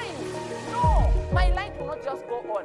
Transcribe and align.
It. 0.00 0.72
No, 0.72 1.12
my 1.32 1.48
light 1.54 1.78
will 1.78 1.86
not 1.88 2.02
just 2.02 2.26
go 2.28 2.38
on. 2.50 2.64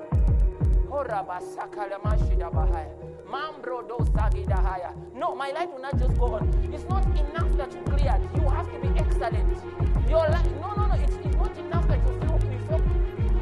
No, 5.16 5.36
my 5.36 5.52
light 5.52 5.72
will 5.72 5.82
not 5.82 5.98
just 6.00 6.18
go 6.18 6.36
on. 6.36 6.48
It's 6.74 6.88
not 6.90 7.06
enough 7.06 7.58
that 7.58 7.74
you 7.74 7.82
cleared. 7.82 8.22
You 8.36 8.50
have 8.50 8.72
to 8.72 8.80
be 8.80 9.00
excellent. 9.00 9.64
Your 10.10 10.28
light, 10.30 10.50
no, 10.62 10.74
no, 10.76 10.88
no. 10.88 10.96
It's, 10.96 11.16
it's 11.16 11.36
not 11.36 11.58
enough 11.58 11.88
that 11.88 12.00
you 12.08 12.20
feel, 12.20 12.40
feel. 12.68 12.82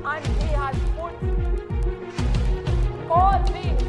And 0.05 0.25
He 0.25 0.47
has 0.53 0.75
put 0.97 1.13
all 3.09 3.44
things 3.45 3.81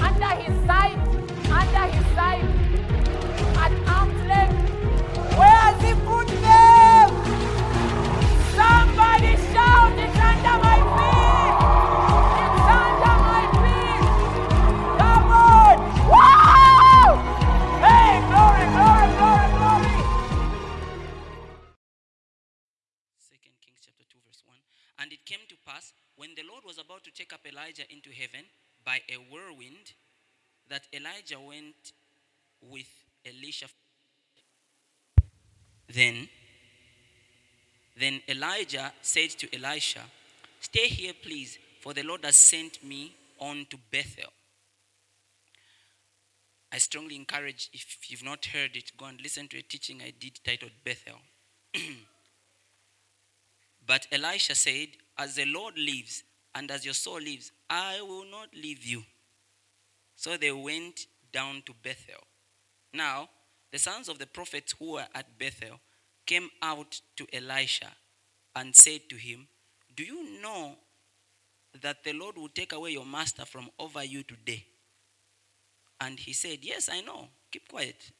under 0.00 0.34
his 0.42 0.66
side, 0.66 0.98
under 1.50 1.86
his 1.94 2.06
side, 2.14 2.44
at 3.56 3.72
arm's 3.88 4.20
length. 4.26 5.38
Where 5.38 5.48
has 5.48 5.82
he 5.82 5.94
put 6.04 6.28
them? 6.28 6.53
It's 8.96 10.18
under 10.18 10.56
my 10.62 10.78
feet! 10.94 11.56
It's 12.42 12.68
under 12.78 13.16
my 13.26 13.42
feet! 13.60 14.06
Come 14.98 15.30
on! 15.30 15.76
Hey, 17.82 18.10
glory, 18.30 18.66
glory, 18.74 19.08
glory, 19.18 19.48
glory! 19.58 19.90
Kings 23.60 23.80
chapter 23.84 24.04
2, 24.08 24.18
verse 24.26 24.42
1. 24.46 24.56
And 25.00 25.12
it 25.12 25.24
came 25.26 25.40
to 25.48 25.56
pass 25.66 25.92
when 26.16 26.34
the 26.36 26.44
Lord 26.48 26.64
was 26.64 26.78
about 26.78 27.02
to 27.04 27.10
take 27.10 27.32
up 27.32 27.40
Elijah 27.46 27.84
into 27.90 28.10
heaven 28.10 28.44
by 28.84 29.00
a 29.10 29.16
whirlwind, 29.16 29.94
that 30.68 30.86
Elijah 30.92 31.40
went 31.40 31.92
with 32.60 32.88
Elisha. 33.26 33.66
Then, 35.92 36.28
then 37.96 38.20
Elijah 38.28 38.92
said 39.02 39.30
to 39.30 39.54
Elisha, 39.54 40.00
Stay 40.60 40.88
here, 40.88 41.12
please, 41.22 41.58
for 41.80 41.94
the 41.94 42.02
Lord 42.02 42.24
has 42.24 42.36
sent 42.36 42.82
me 42.82 43.14
on 43.38 43.66
to 43.70 43.76
Bethel. 43.90 44.32
I 46.72 46.78
strongly 46.78 47.14
encourage, 47.14 47.70
if 47.72 48.10
you've 48.10 48.24
not 48.24 48.46
heard 48.46 48.74
it, 48.74 48.92
go 48.96 49.04
and 49.04 49.20
listen 49.20 49.46
to 49.48 49.58
a 49.58 49.62
teaching 49.62 50.00
I 50.02 50.12
did 50.18 50.40
titled 50.44 50.72
Bethel. 50.84 51.18
But 53.86 54.06
Elisha 54.10 54.54
said, 54.54 54.88
As 55.18 55.34
the 55.34 55.44
Lord 55.44 55.78
lives, 55.78 56.24
and 56.54 56.70
as 56.70 56.84
your 56.84 56.94
soul 56.94 57.20
lives, 57.20 57.52
I 57.68 58.00
will 58.00 58.24
not 58.24 58.48
leave 58.54 58.84
you. 58.84 59.02
So 60.16 60.36
they 60.36 60.52
went 60.52 61.06
down 61.32 61.62
to 61.66 61.74
Bethel. 61.82 62.22
Now, 62.92 63.28
the 63.72 63.78
sons 63.78 64.08
of 64.08 64.18
the 64.18 64.26
prophets 64.26 64.74
who 64.78 64.92
were 64.92 65.06
at 65.14 65.38
Bethel 65.38 65.80
came 66.26 66.48
out 66.62 67.00
to 67.16 67.26
Elisha 67.32 67.88
and 68.56 68.74
said 68.74 69.02
to 69.08 69.16
him, 69.16 69.46
Do 69.96 70.04
you 70.04 70.40
know 70.40 70.76
that 71.82 72.04
the 72.04 72.12
Lord 72.12 72.36
will 72.36 72.48
take 72.48 72.72
away 72.72 72.90
your 72.90 73.06
master 73.06 73.44
from 73.44 73.68
over 73.78 74.04
you 74.04 74.22
today? 74.22 74.64
And 76.00 76.18
he 76.18 76.32
said, 76.32 76.58
Yes, 76.62 76.88
I 76.90 77.00
know. 77.00 77.28
Keep 77.50 77.68
quiet. 77.68 78.10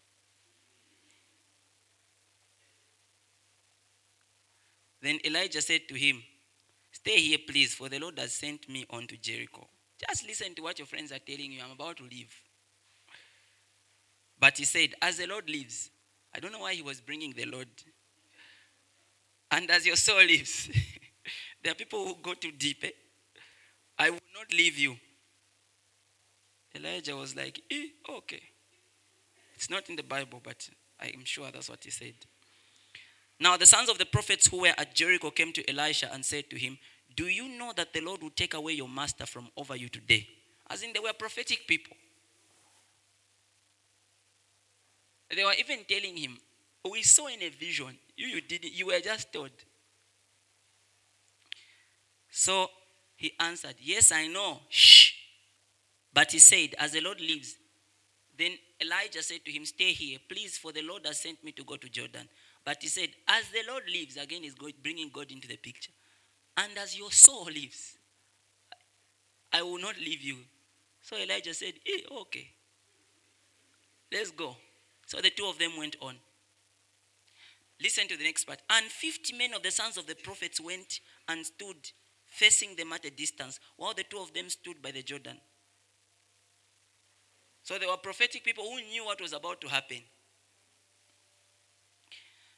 Then 5.02 5.18
Elijah 5.24 5.60
said 5.60 5.82
to 5.88 5.94
him, 5.94 6.22
Stay 6.90 7.20
here, 7.20 7.38
please, 7.46 7.74
for 7.74 7.88
the 7.88 7.98
Lord 7.98 8.18
has 8.18 8.32
sent 8.32 8.68
me 8.68 8.86
on 8.88 9.06
to 9.08 9.16
Jericho. 9.18 9.66
Just 9.98 10.26
listen 10.26 10.54
to 10.54 10.62
what 10.62 10.78
your 10.78 10.86
friends 10.86 11.12
are 11.12 11.18
telling 11.18 11.52
you. 11.52 11.60
I'm 11.62 11.72
about 11.72 11.98
to 11.98 12.04
leave. 12.04 12.34
But 14.38 14.56
he 14.56 14.64
said, 14.64 14.94
As 15.02 15.18
the 15.18 15.26
Lord 15.26 15.50
lives, 15.50 15.90
I 16.34 16.40
don't 16.40 16.52
know 16.52 16.60
why 16.60 16.74
he 16.74 16.82
was 16.82 17.00
bringing 17.00 17.32
the 17.32 17.44
Lord. 17.44 17.68
And 19.54 19.70
as 19.70 19.86
your 19.86 19.94
soul 19.94 20.16
lives, 20.16 20.68
there 21.62 21.70
are 21.70 21.76
people 21.76 22.04
who 22.04 22.16
go 22.20 22.34
too 22.34 22.50
deep. 22.50 22.82
Eh? 22.82 22.90
I 23.96 24.10
will 24.10 24.18
not 24.34 24.52
leave 24.52 24.76
you. 24.76 24.96
Elijah 26.74 27.14
was 27.14 27.36
like, 27.36 27.60
eh, 27.70 27.86
okay. 28.16 28.42
It's 29.54 29.70
not 29.70 29.88
in 29.88 29.94
the 29.94 30.02
Bible, 30.02 30.40
but 30.42 30.68
I 31.00 31.12
am 31.14 31.24
sure 31.24 31.48
that's 31.52 31.70
what 31.70 31.84
he 31.84 31.90
said. 31.90 32.14
Now, 33.38 33.56
the 33.56 33.66
sons 33.66 33.88
of 33.88 33.96
the 33.96 34.06
prophets 34.06 34.48
who 34.48 34.62
were 34.62 34.74
at 34.76 34.92
Jericho 34.92 35.30
came 35.30 35.52
to 35.52 35.70
Elisha 35.70 36.12
and 36.12 36.24
said 36.24 36.50
to 36.50 36.56
him, 36.58 36.76
Do 37.16 37.26
you 37.26 37.48
know 37.56 37.72
that 37.76 37.92
the 37.92 38.00
Lord 38.00 38.22
will 38.22 38.30
take 38.30 38.54
away 38.54 38.72
your 38.72 38.88
master 38.88 39.24
from 39.24 39.46
over 39.56 39.76
you 39.76 39.88
today? 39.88 40.26
As 40.68 40.82
in, 40.82 40.92
they 40.92 40.98
were 40.98 41.12
prophetic 41.12 41.60
people. 41.68 41.96
They 45.32 45.44
were 45.44 45.54
even 45.56 45.84
telling 45.88 46.16
him, 46.16 46.38
We 46.90 47.02
saw 47.02 47.28
in 47.28 47.42
a 47.42 47.48
vision. 47.48 47.96
You, 48.16 48.26
you 48.26 48.40
didn't, 48.40 48.72
you 48.72 48.86
were 48.86 49.00
just 49.00 49.32
told. 49.32 49.50
So 52.30 52.68
he 53.16 53.32
answered, 53.40 53.76
Yes, 53.80 54.12
I 54.12 54.26
know. 54.26 54.60
Shh. 54.68 55.12
But 56.12 56.32
he 56.32 56.38
said, 56.38 56.74
As 56.78 56.92
the 56.92 57.00
Lord 57.00 57.20
lives, 57.20 57.56
then 58.36 58.52
Elijah 58.80 59.22
said 59.22 59.44
to 59.44 59.52
him, 59.52 59.64
Stay 59.64 59.92
here, 59.92 60.18
please, 60.28 60.58
for 60.58 60.72
the 60.72 60.82
Lord 60.82 61.06
has 61.06 61.20
sent 61.20 61.42
me 61.44 61.52
to 61.52 61.64
go 61.64 61.76
to 61.76 61.88
Jordan. 61.88 62.28
But 62.64 62.78
he 62.80 62.88
said, 62.88 63.08
As 63.28 63.44
the 63.50 63.62
Lord 63.70 63.84
lives, 63.90 64.16
again, 64.16 64.42
God, 64.58 64.72
bringing 64.82 65.10
God 65.12 65.30
into 65.30 65.48
the 65.48 65.56
picture. 65.56 65.92
And 66.56 66.72
as 66.78 66.98
your 66.98 67.10
soul 67.10 67.44
lives, 67.46 67.96
I 69.52 69.62
will 69.62 69.78
not 69.78 69.96
leave 69.98 70.22
you. 70.22 70.36
So 71.02 71.16
Elijah 71.16 71.54
said, 71.54 71.74
eh, 71.86 72.00
Okay, 72.22 72.50
let's 74.12 74.30
go. 74.30 74.56
So 75.06 75.20
the 75.20 75.30
two 75.30 75.46
of 75.46 75.58
them 75.58 75.76
went 75.78 75.96
on. 76.00 76.16
Listen 77.82 78.06
to 78.08 78.16
the 78.16 78.24
next 78.24 78.44
part. 78.44 78.60
And 78.70 78.86
50 78.86 79.36
men 79.36 79.54
of 79.54 79.62
the 79.62 79.70
sons 79.70 79.96
of 79.96 80.06
the 80.06 80.14
prophets 80.14 80.60
went 80.60 81.00
and 81.28 81.44
stood 81.44 81.76
facing 82.26 82.76
them 82.76 82.92
at 82.92 83.04
a 83.04 83.10
distance, 83.10 83.60
while 83.76 83.94
the 83.94 84.04
two 84.04 84.18
of 84.18 84.32
them 84.34 84.48
stood 84.48 84.82
by 84.82 84.90
the 84.90 85.02
Jordan. 85.02 85.38
So 87.62 87.78
they 87.78 87.86
were 87.86 87.96
prophetic 87.96 88.44
people 88.44 88.64
who 88.64 88.80
knew 88.90 89.04
what 89.04 89.20
was 89.20 89.32
about 89.32 89.60
to 89.62 89.68
happen. 89.68 90.02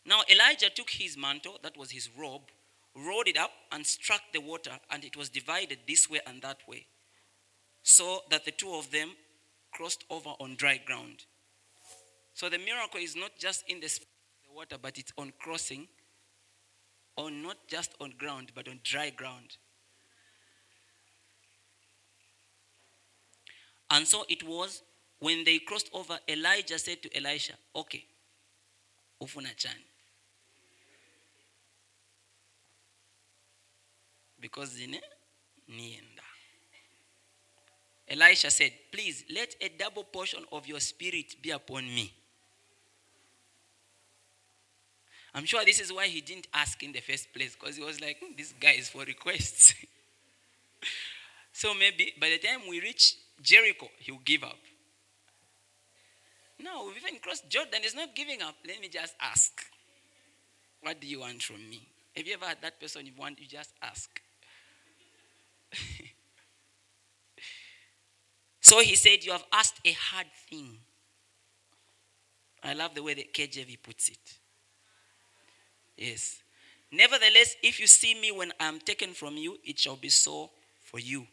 Now 0.05 0.23
Elijah 0.31 0.71
took 0.71 0.91
his 0.91 1.17
mantle, 1.17 1.59
that 1.63 1.77
was 1.77 1.91
his 1.91 2.09
robe, 2.17 2.51
rolled 2.95 3.29
it 3.29 3.37
up, 3.37 3.51
and 3.73 3.87
struck 3.87 4.21
the 4.33 4.41
water, 4.41 4.79
and 4.91 5.05
it 5.05 5.17
was 5.17 5.29
divided 5.29 5.81
this 5.87 6.09
way 6.09 6.21
and 6.27 6.41
that 6.43 6.59
way, 6.69 6.87
so 7.83 8.23
that 8.31 8.45
the 8.45 8.53
two 8.53 8.75
of 8.75 8.91
them 8.91 9.11
crossed 9.73 10.05
over 10.09 10.31
on 10.41 10.57
dry 10.57 10.81
ground. 10.85 11.25
So 12.35 12.49
the 12.49 12.59
miracle 12.59 13.01
is 13.01 13.17
not 13.17 13.33
just 13.39 13.65
in 13.69 13.81
the, 13.81 13.89
sp- 13.91 14.07
the 14.07 14.16
water, 14.57 14.77
but 14.81 14.99
it's 14.99 15.13
on 15.19 15.33
crossing, 15.39 15.87
on 17.17 17.43
not 17.43 17.57
just 17.69 17.95
on 18.01 18.15
ground, 18.19 18.53
but 18.55 18.67
on 18.69 18.81
dry 18.83 19.11
ground. 19.11 19.57
And 23.91 24.07
so 24.07 24.25
it 24.29 24.43
was 24.43 24.83
when 25.19 25.45
they 25.45 25.59
crossed 25.59 25.91
over, 25.93 26.19
Elijah 26.29 26.79
said 26.79 27.03
to 27.03 27.17
Elisha, 27.17 27.53
Okay, 27.75 28.05
ufuna 29.23 29.55
chani. 29.57 29.85
Because 34.41 34.71
zine 34.71 35.01
nienda. 35.71 36.23
Elisha 38.09 38.51
said, 38.51 38.73
Please 38.93 39.25
let 39.35 39.55
a 39.61 39.69
double 39.69 40.05
portion 40.05 40.45
of 40.53 40.67
your 40.67 40.81
spirit 40.81 41.37
be 41.43 41.51
upon 41.51 41.85
me. 41.85 42.13
I'm 45.37 45.45
sure 45.45 45.63
this 45.67 45.81
is 45.81 45.93
why 45.93 46.07
he 46.07 46.23
didn't 46.23 46.49
ask 46.55 46.83
in 46.83 46.93
the 46.93 47.01
first 47.01 47.31
place, 47.35 47.55
because 47.55 47.77
he 47.77 47.83
was 47.85 48.01
like, 48.01 48.19
"Hmm, 48.19 48.33
This 48.35 48.55
guy 48.59 48.73
is 48.73 48.89
for 48.89 49.05
requests. 49.05 49.75
so 51.53 51.75
maybe 51.75 52.15
by 52.19 52.31
the 52.31 52.39
time 52.39 52.61
we 52.71 52.81
reach 52.81 53.17
Jericho, 53.43 53.89
he'll 53.99 54.19
give 54.25 54.43
up. 54.43 54.57
No, 56.59 56.87
we've 56.87 56.97
even 56.97 57.19
crossed 57.21 57.51
Jordan. 57.51 57.83
He's 57.83 57.95
not 57.95 58.15
giving 58.17 58.41
up. 58.41 58.55
Let 58.67 58.81
me 58.81 58.89
just 58.89 59.15
ask. 59.21 59.63
What 60.81 61.03
do 61.03 61.07
you 61.07 61.21
want 61.21 61.43
from 61.43 61.69
me? 61.69 61.87
Have 62.17 62.27
you 62.27 62.33
ever 62.33 62.47
had 62.47 62.63
that 62.63 62.81
person 62.81 63.05
you 63.05 63.13
want, 63.19 63.39
you 63.39 63.47
just 63.47 63.75
ask? 63.83 64.09
so 68.63 68.81
he 68.81 68.97
said, 68.97 69.23
You 69.23 69.33
have 69.33 69.45
asked 69.53 69.81
a 69.85 69.93
hard 69.93 70.29
thing. 70.49 70.79
I 72.63 72.73
love 72.73 72.95
the 72.95 73.03
way 73.03 73.13
the 73.13 73.29
KJV 73.35 73.83
puts 73.83 74.09
it. 74.09 74.39
Yes. 75.97 76.43
Nevertheless, 76.93 77.57
if 77.63 77.81
you 77.81 77.87
see 77.87 78.15
me 78.15 78.31
when 78.31 78.53
I 78.61 78.67
am 78.69 78.79
taken 78.81 79.13
from 79.13 79.37
you, 79.37 79.59
it 79.65 79.79
shall 79.79 79.97
be 79.97 80.09
so 80.09 80.51
for 80.83 81.01
you. 81.01 81.27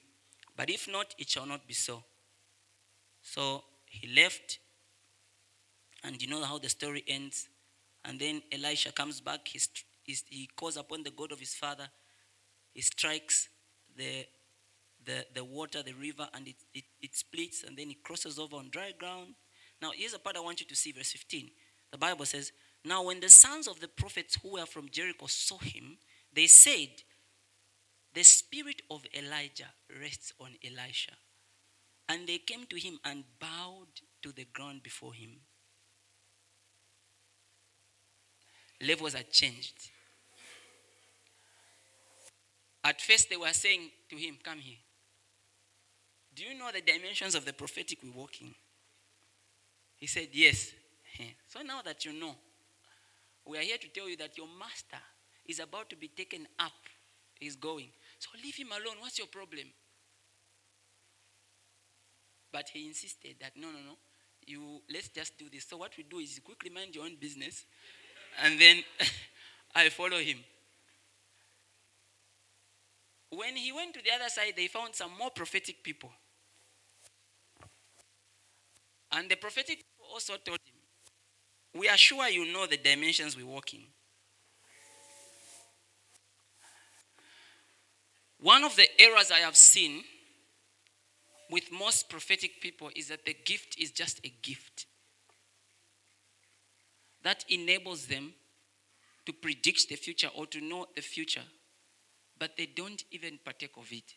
But 0.56 0.70
if 0.70 0.88
not, 0.88 1.14
it 1.18 1.30
shall 1.30 1.46
not 1.46 1.68
be 1.68 1.74
so. 1.74 2.04
So 3.22 3.64
he 3.86 4.14
left, 4.14 4.60
and 6.04 6.22
you 6.22 6.28
know 6.28 6.44
how 6.44 6.58
the 6.58 6.70
story 6.70 7.04
ends. 7.08 7.48
And 8.06 8.20
then 8.20 8.42
Elisha 8.52 8.92
comes 8.92 9.22
back, 9.22 9.48
he, 9.48 9.60
he, 10.04 10.50
calls 10.56 10.76
upon 10.76 11.04
the 11.04 11.12
God 11.12 11.32
of 11.32 11.40
his 11.40 11.54
father, 11.54 11.88
he 12.74 12.82
strikes 12.82 13.48
the, 13.96 14.26
the, 15.06 15.26
the 15.34 15.44
water, 15.44 15.82
the 15.84 15.94
river, 15.94 16.28
and 16.34 16.48
it, 16.48 16.56
it, 16.74 16.84
it 17.02 17.16
splits, 17.16 17.64
and 17.64 17.78
then 17.78 17.88
he 17.88 17.96
crosses 17.96 18.38
over 18.38 18.58
on 18.58 18.70
dry 18.70 18.92
ground. 18.98 19.36
Now, 19.82 19.92
here's 19.96 20.14
a 20.14 20.20
part 20.20 20.36
I 20.36 20.42
want 20.42 20.60
you 20.60 20.68
to 20.68 20.76
see, 20.76 20.92
verse 20.92 21.12
15. 21.12 21.50
The 21.92 21.98
Bible 21.98 22.26
says, 22.26 22.52
Now, 22.86 23.04
when 23.04 23.20
the 23.20 23.30
sons 23.30 23.68
of 23.68 23.80
the 23.80 23.88
prophets 23.88 24.38
who 24.42 24.54
were 24.54 24.66
from 24.66 24.90
Jericho 24.90 25.28
saw 25.28 25.58
him, 25.58 25.98
they 26.34 26.48
said, 26.48 26.90
The 28.14 28.24
spirit 28.24 28.82
of 28.92 29.06
Elijah 29.14 29.74
rests 30.02 30.34
on 30.40 30.56
Elisha. 30.64 31.14
And 32.10 32.28
they 32.28 32.40
came 32.40 32.66
to 32.66 32.78
him 32.78 33.00
and 33.06 33.24
bowed 33.40 34.02
to 34.22 34.34
the 34.34 34.46
ground 34.46 34.84
before 34.84 35.14
him. 35.14 35.38
Levels 38.82 39.14
had 39.14 39.32
changed. 39.32 39.92
At 42.84 43.02
first, 43.02 43.30
they 43.30 43.38
were 43.38 43.54
saying 43.54 43.90
to 44.10 44.18
him, 44.18 44.38
Come 44.44 44.60
here. 44.60 44.80
Do 46.36 46.44
you 46.44 46.58
know 46.58 46.70
the 46.74 46.82
dimensions 46.82 47.36
of 47.36 47.46
the 47.46 47.54
prophetic 47.54 48.00
we 48.04 48.10
walk 48.10 48.42
in? 48.42 48.54
He 49.96 50.08
said, 50.08 50.28
Yes. 50.34 50.72
So 51.48 51.62
now 51.62 51.82
that 51.84 52.04
you 52.06 52.12
know, 52.12 52.36
we 53.46 53.58
are 53.58 53.62
here 53.62 53.78
to 53.78 53.88
tell 53.90 54.10
you 54.10 54.18
that 54.18 54.38
your 54.38 54.48
master 54.48 55.02
is 55.46 55.60
about 55.60 55.90
to 55.90 55.96
be 55.96 56.08
taken 56.08 56.48
up. 56.60 56.74
He's 57.40 57.56
going. 57.56 57.90
So 58.20 58.30
leave 58.44 58.56
him 58.56 58.72
alone. 58.72 58.98
What's 59.00 59.18
your 59.18 59.28
problem? 59.28 59.68
But 62.52 62.70
he 62.70 62.88
insisted 62.88 63.38
that 63.42 63.54
no, 63.58 63.68
no, 63.72 63.80
no. 63.80 63.98
You 64.46 64.82
let's 64.94 65.08
just 65.10 65.38
do 65.38 65.50
this. 65.50 65.66
So 65.68 65.78
what 65.78 65.94
we 65.98 66.04
do 66.04 66.20
is 66.20 66.40
quickly 66.44 66.70
mind 66.70 66.96
your 66.96 67.06
own 67.06 67.16
business, 67.20 67.66
and 68.44 68.60
then 68.60 68.84
I 69.76 69.90
follow 69.90 70.20
him. 70.20 70.40
When 73.32 73.58
he 73.58 73.74
went 73.74 73.96
to 73.96 74.02
the 74.02 74.12
other 74.12 74.30
side, 74.30 74.54
they 74.56 74.68
found 74.68 74.96
some 74.96 75.18
more 75.18 75.30
prophetic 75.30 75.84
people. 75.84 76.14
And 79.12 79.30
the 79.30 79.36
prophetic 79.36 79.78
people 79.78 80.08
also 80.12 80.36
told 80.38 80.60
him, 80.66 80.76
We 81.74 81.90
are 81.90 81.98
sure 81.98 82.28
you 82.30 82.52
know 82.52 82.68
the 82.68 82.78
dimensions 82.78 83.36
we 83.36 83.44
walk 83.44 83.74
in. 83.74 83.82
One 88.40 88.64
of 88.64 88.76
the 88.76 88.88
errors 89.00 89.32
I 89.32 89.40
have 89.40 89.56
seen 89.56 90.04
with 91.50 91.72
most 91.72 92.10
prophetic 92.10 92.62
people 92.62 92.90
is 92.96 93.08
that 93.08 93.26
the 93.26 93.36
gift 93.46 93.78
is 93.80 93.92
just 93.92 94.20
a 94.26 94.34
gift 94.42 94.86
that 97.24 97.46
enables 97.50 98.08
them 98.08 98.34
to 99.26 99.34
predict 99.34 99.88
the 99.88 99.96
future 99.96 100.30
or 100.36 100.46
to 100.48 100.60
know 100.60 100.88
the 100.96 101.02
future, 101.02 101.44
but 102.38 102.58
they 102.58 102.66
don't 102.66 103.04
even 103.12 103.40
partake 103.44 103.78
of 103.78 103.92
it. 103.92 104.14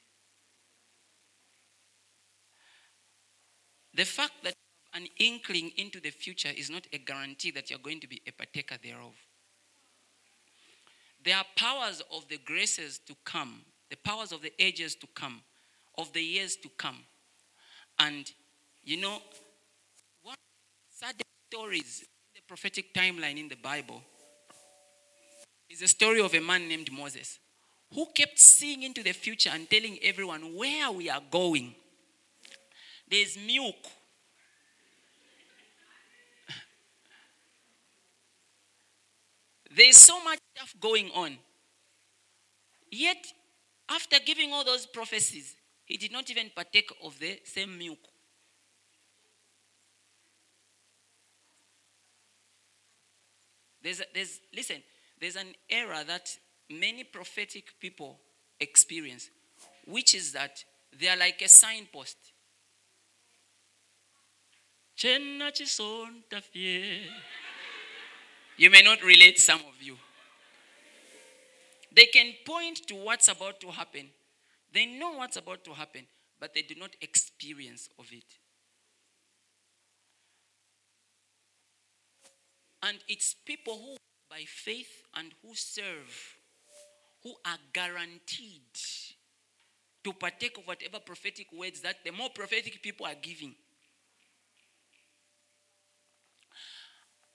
The 3.94 4.04
fact 4.04 4.32
that 4.42 4.54
an 4.94 5.06
inkling 5.18 5.72
into 5.76 6.00
the 6.00 6.10
future 6.10 6.50
is 6.56 6.70
not 6.70 6.86
a 6.92 6.98
guarantee 6.98 7.50
that 7.52 7.70
you're 7.70 7.78
going 7.78 8.00
to 8.00 8.08
be 8.08 8.22
a 8.26 8.32
partaker 8.32 8.76
thereof. 8.82 9.14
There 11.24 11.36
are 11.36 11.44
powers 11.56 12.02
of 12.12 12.28
the 12.28 12.38
graces 12.38 12.98
to 13.06 13.14
come, 13.24 13.62
the 13.90 13.96
powers 13.96 14.32
of 14.32 14.42
the 14.42 14.52
ages 14.58 14.94
to 14.96 15.06
come, 15.14 15.42
of 15.98 16.12
the 16.12 16.22
years 16.22 16.56
to 16.56 16.68
come. 16.76 16.98
And 17.98 18.30
you 18.84 19.00
know, 19.00 19.18
one 20.22 20.36
sad 20.88 21.16
stories 21.50 22.02
in 22.02 22.06
the 22.36 22.42
prophetic 22.46 22.94
timeline 22.94 23.38
in 23.38 23.48
the 23.48 23.56
Bible 23.56 24.02
is 25.68 25.82
a 25.82 25.88
story 25.88 26.20
of 26.20 26.34
a 26.34 26.40
man 26.40 26.68
named 26.68 26.90
Moses 26.92 27.38
who 27.92 28.06
kept 28.14 28.38
seeing 28.38 28.82
into 28.82 29.02
the 29.02 29.12
future 29.12 29.50
and 29.52 29.68
telling 29.68 29.98
everyone 30.02 30.54
where 30.56 30.90
we 30.90 31.08
are 31.08 31.22
going. 31.30 31.74
There's 33.08 33.36
milk. 33.36 33.76
There's 39.76 39.98
so 39.98 40.24
much 40.24 40.38
stuff 40.54 40.74
going 40.80 41.10
on. 41.14 41.36
Yet, 42.90 43.26
after 43.90 44.16
giving 44.24 44.50
all 44.50 44.64
those 44.64 44.86
prophecies, 44.86 45.54
he 45.84 45.98
did 45.98 46.12
not 46.12 46.30
even 46.30 46.50
partake 46.56 46.90
of 47.04 47.18
the 47.18 47.38
same 47.44 47.76
milk. 47.76 47.98
There's, 53.82 54.00
there's, 54.14 54.40
listen, 54.54 54.82
there's 55.20 55.36
an 55.36 55.54
error 55.68 56.02
that 56.06 56.34
many 56.70 57.04
prophetic 57.04 57.66
people 57.78 58.18
experience, 58.58 59.28
which 59.86 60.14
is 60.14 60.32
that 60.32 60.64
they 60.98 61.08
are 61.08 61.18
like 61.18 61.42
a 61.42 61.48
signpost. 61.48 62.16
You 68.56 68.70
may 68.70 68.82
not 68.82 69.02
relate, 69.02 69.38
some 69.38 69.60
of 69.60 69.82
you. 69.82 69.96
They 71.92 72.06
can 72.06 72.32
point 72.44 72.86
to 72.88 72.94
what's 72.94 73.28
about 73.28 73.60
to 73.60 73.68
happen. 73.68 74.08
They 74.72 74.86
know 74.86 75.12
what's 75.12 75.36
about 75.36 75.64
to 75.64 75.72
happen, 75.72 76.06
but 76.40 76.54
they 76.54 76.62
do 76.62 76.74
not 76.74 76.90
experience 77.00 77.88
of 77.98 78.06
it. 78.12 78.24
And 82.82 82.98
it's 83.08 83.34
people 83.44 83.74
who, 83.74 83.96
by 84.30 84.44
faith 84.46 85.02
and 85.16 85.32
who 85.42 85.54
serve, 85.54 86.36
who 87.22 87.34
are 87.44 87.58
guaranteed 87.72 88.60
to 90.04 90.12
partake 90.12 90.56
of 90.58 90.66
whatever 90.66 91.00
prophetic 91.00 91.48
words 91.52 91.80
that 91.80 91.96
the 92.04 92.12
more 92.12 92.30
prophetic 92.30 92.80
people 92.82 93.06
are 93.06 93.16
giving. 93.20 93.54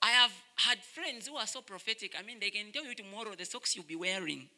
I 0.00 0.10
have 0.10 0.32
had 0.56 0.78
friends 0.78 1.26
who 1.28 1.36
are 1.36 1.46
so 1.46 1.60
prophetic. 1.60 2.14
I 2.18 2.22
mean, 2.22 2.38
they 2.40 2.50
can 2.50 2.72
tell 2.72 2.84
you 2.84 2.94
tomorrow 2.94 3.34
the 3.36 3.44
socks 3.44 3.74
you'll 3.74 3.84
be 3.84 3.96
wearing. 3.96 4.48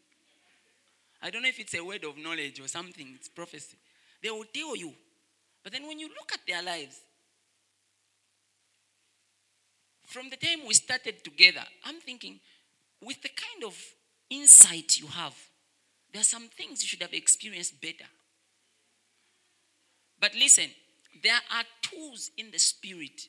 I 1.22 1.30
don't 1.30 1.42
know 1.42 1.48
if 1.48 1.58
it's 1.58 1.74
a 1.74 1.84
word 1.84 2.04
of 2.04 2.18
knowledge 2.18 2.60
or 2.60 2.68
something, 2.68 3.12
it's 3.14 3.28
prophecy. 3.28 3.76
They 4.22 4.30
will 4.30 4.44
tell 4.52 4.76
you. 4.76 4.92
But 5.62 5.72
then 5.72 5.86
when 5.86 5.98
you 5.98 6.08
look 6.08 6.32
at 6.32 6.40
their 6.46 6.62
lives, 6.62 7.00
from 10.06 10.28
the 10.28 10.36
time 10.36 10.66
we 10.66 10.74
started 10.74 11.24
together, 11.24 11.64
I'm 11.84 12.00
thinking, 12.00 12.40
with 13.00 13.22
the 13.22 13.30
kind 13.30 13.64
of 13.64 13.76
insight 14.28 14.98
you 14.98 15.06
have, 15.06 15.34
there 16.12 16.20
are 16.20 16.24
some 16.24 16.48
things 16.48 16.82
you 16.82 16.88
should 16.88 17.02
have 17.02 17.14
experienced 17.14 17.80
better. 17.80 18.08
But 20.20 20.34
listen, 20.34 20.70
there 21.22 21.40
are 21.52 21.64
tools 21.82 22.30
in 22.36 22.50
the 22.50 22.58
spirit 22.58 23.28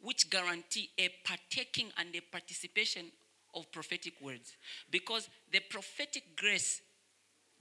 which 0.00 0.30
guarantee 0.30 0.90
a 0.98 1.10
partaking 1.24 1.92
and 1.98 2.14
a 2.14 2.20
participation 2.20 3.06
of 3.54 3.70
prophetic 3.72 4.14
words. 4.20 4.52
Because 4.90 5.28
the 5.52 5.60
prophetic 5.60 6.36
grace 6.36 6.80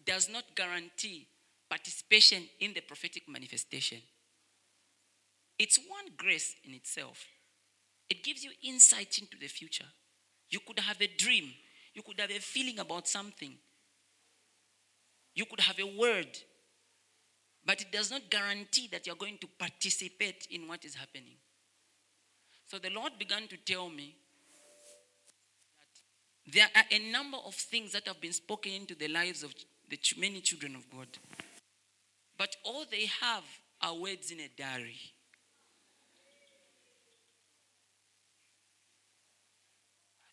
does 0.06 0.30
not 0.30 0.44
guarantee 0.56 1.28
participation 1.70 2.44
in 2.60 2.74
the 2.74 2.82
prophetic 2.82 3.24
manifestation. 3.28 4.00
It's 5.58 5.78
one 5.78 6.06
grace 6.18 6.56
in 6.64 6.74
itself. 6.74 7.26
It 8.10 8.24
gives 8.24 8.44
you 8.44 8.52
insight 8.64 9.20
into 9.20 9.38
the 9.38 9.48
future. 9.48 9.86
You 10.50 10.60
could 10.66 10.80
have 10.80 11.00
a 11.02 11.08
dream, 11.08 11.52
you 11.94 12.02
could 12.02 12.20
have 12.20 12.32
a 12.32 12.40
feeling 12.40 12.80
about 12.80 13.08
something, 13.08 13.54
you 15.36 15.46
could 15.46 15.60
have 15.60 15.80
a 15.80 15.86
word, 15.86 16.40
but 17.64 17.82
it 17.82 17.92
does 17.92 18.10
not 18.10 18.30
guarantee 18.32 18.88
that 18.92 19.06
you're 19.06 19.16
going 19.16 19.38
to 19.40 19.48
participate 19.60 20.48
in 20.50 20.68
what 20.68 20.86
is 20.86 20.96
happening. 20.96 21.36
So 22.70 22.78
the 22.78 22.92
Lord 22.92 23.14
began 23.18 23.48
to 23.48 23.58
tell 23.58 23.90
me 23.90 24.16
that 26.46 26.54
there 26.54 26.68
are 26.76 26.86
a 26.92 27.12
number 27.12 27.38
of 27.44 27.56
things 27.56 27.94
that 27.94 28.08
have 28.08 28.22
been 28.22 28.32
spoken 28.32 28.72
into 28.72 28.94
the 28.94 29.08
lives 29.08 29.42
of 29.42 29.56
the 29.90 29.98
many 30.20 30.40
children 30.40 30.76
of 30.76 30.88
God. 30.96 31.08
But 32.38 32.56
all 32.64 32.86
they 32.90 33.08
have 33.22 33.44
are 33.82 33.96
words 33.96 34.30
in 34.30 34.40
a 34.40 34.50
diary. 34.56 35.00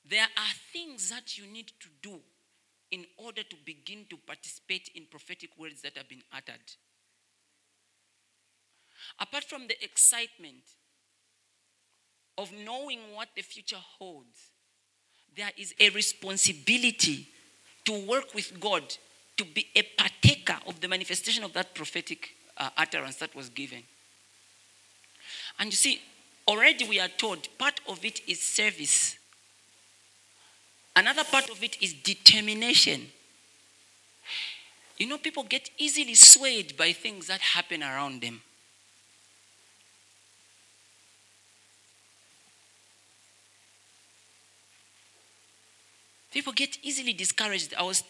There 0.09 0.21
are 0.21 0.55
things 0.75 1.09
that 1.09 1.39
you 1.39 1.47
need 1.47 1.73
to 1.81 1.89
do 2.03 2.19
in 2.91 3.07
order 3.17 3.45
to 3.45 3.57
begin 3.65 4.05
to 4.11 4.19
participate 4.19 4.91
in 4.95 5.07
prophetic 5.11 5.51
words 5.59 5.81
that 5.83 5.97
have 5.97 6.09
been 6.09 6.23
uttered. 6.35 6.77
Apart 9.19 9.45
from 9.45 9.69
the 9.69 9.83
excitement 9.83 10.65
of 12.39 12.51
knowing 12.65 13.01
what 13.15 13.29
the 13.35 13.43
future 13.43 13.83
holds, 13.99 14.51
there 15.37 15.51
is 15.57 15.75
a 15.79 15.91
responsibility 15.91 17.29
to 17.85 18.07
work 18.07 18.35
with 18.35 18.59
God, 18.59 18.83
to 19.37 19.45
be 19.45 19.67
a 19.75 19.83
partaker 19.83 20.57
of 20.67 20.81
the 20.81 20.89
manifestation 20.89 21.45
of 21.45 21.53
that 21.53 21.75
prophetic 21.75 22.31
uh, 22.57 22.71
utterance 22.77 23.17
that 23.17 23.35
was 23.35 23.49
given. 23.51 23.83
And 25.59 25.71
you 25.71 25.77
see, 25.77 26.01
already 26.49 26.87
we 26.89 27.01
are 27.01 27.09
told 27.09 27.49
part 27.59 27.81
of 27.89 28.05
it 28.05 28.21
is 28.27 28.41
service, 28.41 29.17
another 30.95 31.25
part 31.25 31.51
of 31.51 31.63
it 31.63 31.81
is 31.83 31.93
determination. 31.93 33.07
You 34.99 35.07
know, 35.09 35.19
people 35.19 35.43
get 35.43 35.71
easily 35.77 36.15
swayed 36.15 36.77
by 36.77 36.93
things 36.93 37.27
that 37.27 37.41
happen 37.41 37.83
around 37.83 38.23
them. 38.23 38.41
People 46.37 46.53
get 46.53 46.77
easily 46.83 47.15
discouraged. 47.15 47.73
I 47.73 47.83
was, 47.83 48.05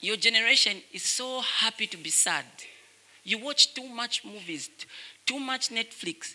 your 0.00 0.16
generation 0.16 0.78
is 0.92 1.04
so 1.04 1.40
happy 1.40 1.86
to 1.86 1.96
be 1.96 2.10
sad. 2.10 2.44
You 3.22 3.38
watch 3.38 3.74
too 3.74 3.88
much 3.88 4.24
movies, 4.24 4.68
too 5.24 5.38
much 5.38 5.68
Netflix. 5.68 6.34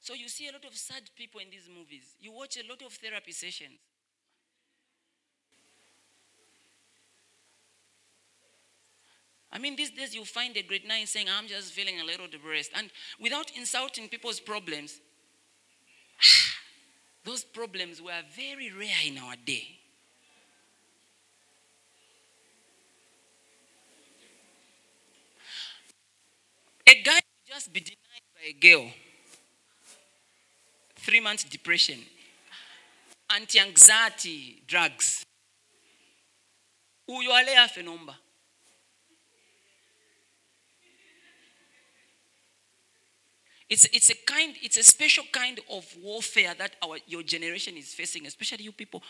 So 0.00 0.14
you 0.14 0.28
see 0.28 0.48
a 0.48 0.52
lot 0.54 0.64
of 0.64 0.74
sad 0.74 1.02
people 1.16 1.40
in 1.40 1.48
these 1.48 1.68
movies. 1.72 2.16
You 2.20 2.32
watch 2.32 2.56
a 2.56 2.68
lot 2.68 2.82
of 2.82 2.92
therapy 2.94 3.30
sessions. 3.30 3.78
I 9.52 9.58
mean, 9.58 9.76
these 9.76 9.92
days 9.92 10.16
you 10.16 10.24
find 10.24 10.56
a 10.56 10.62
grade 10.64 10.84
nine 10.84 11.06
saying, 11.06 11.28
I'm 11.30 11.46
just 11.46 11.72
feeling 11.72 12.00
a 12.00 12.04
little 12.04 12.26
depressed. 12.26 12.72
And 12.74 12.90
without 13.20 13.52
insulting 13.56 14.08
people's 14.08 14.40
problems, 14.40 14.98
those 17.26 17.42
problems 17.42 18.00
were 18.00 18.22
very 18.36 18.70
rare 18.70 19.02
in 19.04 19.18
our 19.18 19.34
day. 19.44 19.66
A 26.88 27.02
guy 27.02 27.18
just 27.44 27.72
be 27.72 27.80
denied 27.80 27.98
by 28.34 28.48
a 28.48 28.52
girl. 28.52 28.90
Three 30.94 31.18
months 31.20 31.42
depression, 31.42 31.98
anti 33.34 33.58
anxiety 33.58 34.62
drugs. 34.68 35.24
Uyo 37.08 37.32
ale 37.32 37.56
afe 37.56 37.82
nomba. 37.82 38.14
It's, 43.68 43.84
it's 43.86 44.10
a 44.10 44.14
kind, 44.26 44.54
it's 44.62 44.76
a 44.76 44.84
special 44.84 45.24
kind 45.32 45.58
of 45.70 45.84
warfare 46.02 46.54
that 46.56 46.76
our 46.84 46.98
your 47.06 47.22
generation 47.22 47.76
is 47.76 47.92
facing, 47.94 48.26
especially 48.26 48.64
you 48.64 48.72
people 48.72 49.02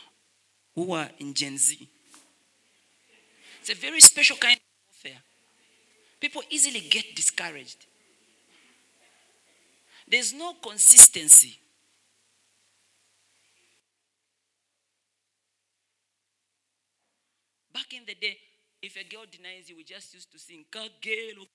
who 0.74 0.92
are 0.92 1.10
in 1.18 1.34
Gen 1.34 1.58
Z. 1.58 1.88
It's 3.60 3.70
a 3.70 3.74
very 3.74 4.00
special 4.00 4.36
kind 4.36 4.56
of 4.56 4.62
warfare. 5.04 5.20
People 6.20 6.42
easily 6.50 6.80
get 6.80 7.14
discouraged. 7.14 7.86
There's 10.08 10.32
no 10.32 10.54
consistency. 10.54 11.58
Back 17.74 17.92
in 17.92 18.04
the 18.06 18.14
day, 18.14 18.38
if 18.80 18.96
a 18.96 19.04
girl 19.04 19.24
denies 19.30 19.68
you, 19.68 19.76
we 19.76 19.84
just 19.84 20.14
used 20.14 20.32
to 20.32 20.38
sing, 20.38 20.64
Kagelo 20.70 21.46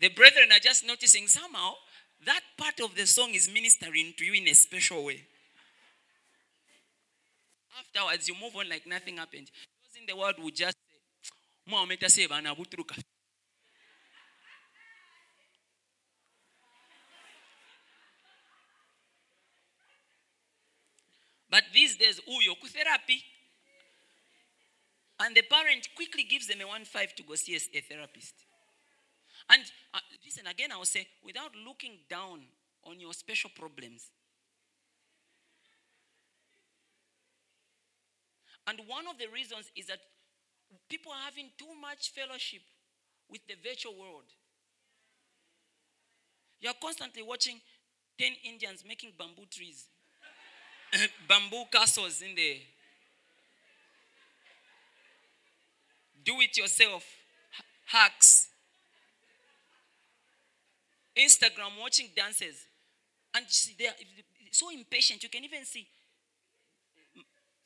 The 0.00 0.08
brethren 0.14 0.52
are 0.52 0.58
just 0.58 0.86
noticing 0.86 1.26
somehow 1.28 1.74
that 2.26 2.40
part 2.56 2.80
of 2.80 2.94
the 2.94 3.06
song 3.06 3.34
is 3.34 3.48
ministering 3.48 4.12
to 4.16 4.24
you 4.24 4.34
in 4.34 4.48
a 4.48 4.54
special 4.54 5.04
way. 5.04 5.24
Afterwards, 7.78 8.28
you 8.28 8.34
move 8.40 8.56
on 8.56 8.68
like 8.68 8.86
nothing 8.86 9.18
happened. 9.18 9.50
Those 9.82 10.00
in 10.00 10.06
the 10.06 10.16
world 10.16 10.34
would 10.38 10.56
just 10.56 10.76
say. 12.14 12.26
But 21.50 21.64
these 21.72 21.96
days, 21.96 22.20
uyo 22.28 22.60
ku 22.60 22.68
therapy. 22.68 23.24
And 25.20 25.34
the 25.34 25.42
parent 25.42 25.88
quickly 25.96 26.22
gives 26.24 26.46
them 26.46 26.60
a 26.60 26.66
one 26.66 26.84
five 26.84 27.14
to 27.16 27.22
go 27.22 27.34
see 27.34 27.54
a- 27.56 27.78
a 27.78 27.80
therapist. 27.80 28.34
And 29.50 29.62
uh, 29.94 30.00
listen 30.24 30.46
again, 30.46 30.72
I 30.72 30.76
will 30.76 30.84
say, 30.84 31.06
without 31.22 31.54
looking 31.56 31.98
down 32.08 32.42
on 32.84 33.00
your 33.00 33.14
special 33.14 33.50
problems. 33.54 34.10
And 38.66 38.80
one 38.86 39.06
of 39.08 39.18
the 39.18 39.26
reasons 39.28 39.70
is 39.74 39.86
that 39.86 40.00
people 40.88 41.10
are 41.12 41.24
having 41.24 41.50
too 41.58 41.74
much 41.80 42.10
fellowship 42.10 42.60
with 43.30 43.40
the 43.48 43.54
virtual 43.62 43.94
world. 43.98 44.24
You're 46.60 46.74
constantly 46.80 47.22
watching 47.22 47.60
10 48.18 48.32
Indians 48.44 48.84
making 48.86 49.12
bamboo 49.18 49.46
trees, 49.50 49.86
bamboo 51.28 51.64
castles 51.72 52.20
in 52.20 52.34
the 52.34 52.60
do 56.24 56.40
it 56.40 56.56
yourself 56.56 57.04
hacks. 57.86 58.48
Instagram 61.16 61.80
watching 61.80 62.08
dances. 62.14 62.66
And 63.34 63.44
they 63.78 63.86
are 63.86 63.98
so 64.52 64.70
impatient. 64.70 65.22
You 65.22 65.28
can 65.28 65.44
even 65.44 65.64
see 65.64 65.86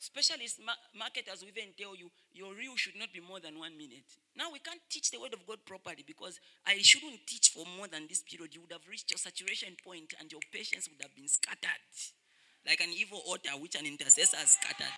specialist 0.03 0.59
marketers 0.91 1.39
will 1.39 1.55
even 1.55 1.71
tell 1.79 1.95
you 1.95 2.11
your 2.33 2.53
reel 2.53 2.75
should 2.75 2.99
not 2.99 3.07
be 3.13 3.23
more 3.23 3.39
than 3.39 3.57
one 3.57 3.71
minute. 3.77 4.03
Now 4.35 4.51
we 4.51 4.59
can't 4.59 4.81
teach 4.89 5.11
the 5.11 5.19
word 5.19 5.33
of 5.33 5.47
God 5.47 5.63
properly 5.65 6.03
because 6.05 6.39
I 6.67 6.75
shouldn't 6.83 7.25
teach 7.25 7.55
for 7.55 7.63
more 7.77 7.87
than 7.87 8.07
this 8.11 8.21
period. 8.21 8.53
You 8.53 8.61
would 8.61 8.75
have 8.75 8.83
reached 8.89 9.11
your 9.11 9.17
saturation 9.17 9.79
point 9.79 10.13
and 10.19 10.29
your 10.29 10.43
patience 10.51 10.89
would 10.91 11.01
have 11.01 11.15
been 11.15 11.31
scattered. 11.31 11.79
Like 12.67 12.81
an 12.81 12.91
evil 12.91 13.23
altar 13.25 13.55
which 13.55 13.75
an 13.75 13.85
intercessor 13.87 14.43
scattered. 14.43 14.91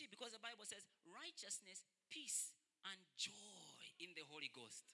See, 0.00 0.08
because 0.08 0.32
the 0.32 0.40
Bible 0.40 0.64
says 0.64 0.80
righteousness, 1.04 1.84
peace, 2.08 2.56
and 2.88 2.96
joy 3.20 3.84
in 4.00 4.08
the 4.16 4.24
Holy 4.32 4.48
Ghost. 4.48 4.88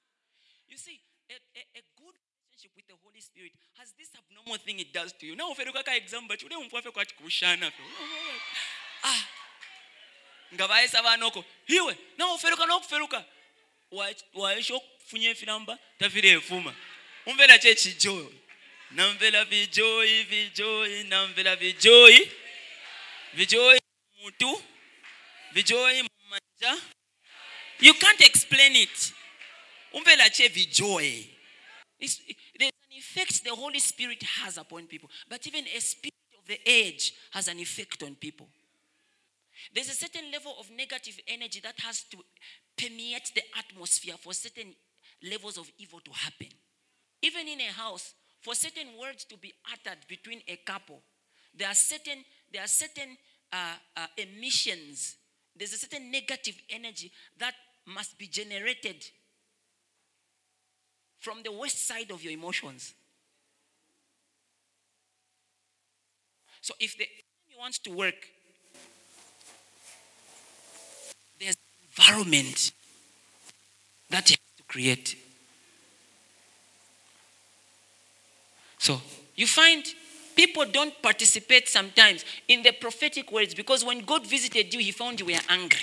You 0.66 0.74
see, 0.76 0.98
a, 1.30 1.38
a, 1.54 1.62
a 1.78 1.82
good 1.94 2.18
relationship 2.18 2.74
with 2.74 2.90
the 2.90 2.98
Holy 3.06 3.22
Spirit 3.22 3.54
has 3.78 3.94
this 3.94 4.10
abnormal 4.18 4.58
thing 4.58 4.82
it 4.82 4.90
does 4.90 5.14
to 5.22 5.26
you. 5.30 5.38
Now, 5.38 5.54
uferuka 5.54 5.86
ka 5.86 5.94
exam 5.94 6.26
but 6.26 6.42
ule 6.42 6.58
mfu 6.58 6.78
afe 6.78 6.90
kwa 6.90 7.04
kushana. 7.22 7.70
Ah. 9.04 9.22
Nga 10.54 10.68
bayesa 10.68 11.02
banoko. 11.02 11.44
Hiwe, 11.66 11.96
na 12.18 12.34
uferuka 12.34 12.66
na 12.66 12.74
okuferuka. 12.74 13.24
Waisho 14.34 14.80
kufunye 14.80 15.34
filamba 15.34 15.78
tafire 15.98 16.30
efuma. 16.30 16.74
Umvela 17.26 17.58
che 17.58 17.74
chijoy. 17.74 18.32
Namvela 18.90 19.44
vijoy, 19.44 20.24
vijoy, 20.24 21.04
namvela 21.04 21.56
vijoy. 21.56 22.28
Vijoy 23.34 23.78
mutu. 24.22 24.62
Vijoy 25.54 26.02
mumanja. 26.02 26.80
You 27.80 27.94
can't 27.94 28.20
explain 28.20 28.76
it. 28.76 29.12
Umvela 29.92 30.30
che 30.30 30.48
vijoy. 30.48 31.26
It's, 31.98 32.20
there's 32.58 32.72
an 32.90 32.96
effect 32.96 33.44
the 33.44 33.54
Holy 33.54 33.78
Spirit 33.78 34.22
has 34.22 34.58
upon 34.58 34.86
people, 34.86 35.08
but 35.28 35.46
even 35.46 35.64
a 35.74 35.80
spirit 35.80 36.14
of 36.38 36.46
the 36.46 36.58
age 36.66 37.14
has 37.30 37.48
an 37.48 37.58
effect 37.58 38.02
on 38.02 38.14
people. 38.14 38.48
There's 39.74 39.88
a 39.88 39.94
certain 39.94 40.30
level 40.30 40.54
of 40.60 40.70
negative 40.70 41.18
energy 41.26 41.60
that 41.60 41.80
has 41.80 42.04
to 42.10 42.18
permeate 42.76 43.32
the 43.34 43.42
atmosphere 43.58 44.14
for 44.20 44.34
certain 44.34 44.74
levels 45.22 45.56
of 45.56 45.70
evil 45.78 46.00
to 46.00 46.10
happen. 46.12 46.48
Even 47.22 47.48
in 47.48 47.60
a 47.60 47.72
house, 47.72 48.14
for 48.42 48.54
certain 48.54 48.88
words 49.00 49.24
to 49.24 49.36
be 49.36 49.52
uttered 49.72 49.98
between 50.08 50.42
a 50.46 50.56
couple, 50.56 51.02
there 51.54 51.68
are 51.68 51.74
certain 51.74 52.24
there 52.52 52.62
are 52.62 52.68
certain 52.68 53.16
uh, 53.52 53.74
uh, 53.96 54.06
emissions. 54.18 55.16
There's 55.58 55.72
a 55.72 55.78
certain 55.78 56.10
negative 56.10 56.60
energy 56.68 57.10
that 57.38 57.54
must 57.86 58.18
be 58.18 58.26
generated 58.26 59.06
from 61.18 61.42
the 61.42 61.52
west 61.52 61.86
side 61.86 62.10
of 62.10 62.22
your 62.22 62.32
emotions. 62.32 62.94
So 66.60 66.74
if 66.78 66.96
the 66.98 67.04
enemy 67.04 67.58
wants 67.58 67.78
to 67.80 67.90
work, 67.90 68.14
there's 71.40 71.56
environment 71.88 72.72
that 74.10 74.28
he 74.28 74.34
has 74.34 74.56
to 74.56 74.62
create. 74.64 75.16
So 78.78 79.00
you 79.36 79.46
find 79.46 79.84
People 80.36 80.66
don't 80.66 80.92
participate 81.02 81.66
sometimes 81.66 82.24
in 82.46 82.62
the 82.62 82.72
prophetic 82.72 83.32
words 83.32 83.54
because 83.54 83.82
when 83.82 84.00
God 84.00 84.26
visited 84.26 84.72
you, 84.72 84.80
he 84.80 84.92
found 84.92 85.18
you 85.18 85.26
were 85.26 85.40
angry. 85.48 85.78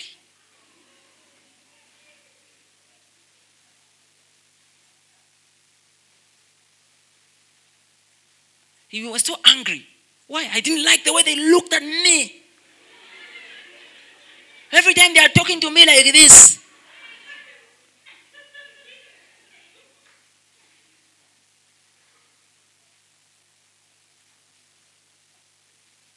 You 8.92 9.12
were 9.12 9.20
so 9.20 9.36
angry. 9.44 9.88
Why? 10.28 10.48
I 10.54 10.60
didn't 10.60 10.86
like 10.86 11.04
the 11.04 11.12
way 11.12 11.24
they 11.24 11.36
looked 11.36 11.74
at 11.74 11.82
me. 11.82 12.42
Every 14.72 14.94
time 14.94 15.16
they 15.16 15.20
are 15.20 15.30
talking 15.30 15.60
to 15.62 15.72
me 15.72 15.84
like 15.84 16.14
this. 16.14 16.63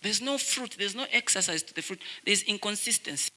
There's 0.07 0.23
no 0.23 0.39
fruit, 0.39 0.77
there's 0.79 0.95
no 0.95 1.05
exercise 1.13 1.65
to 1.65 1.75
the 1.75 1.83
fruit, 1.83 2.01
there's 2.25 2.45
inconsistency. 2.45 3.29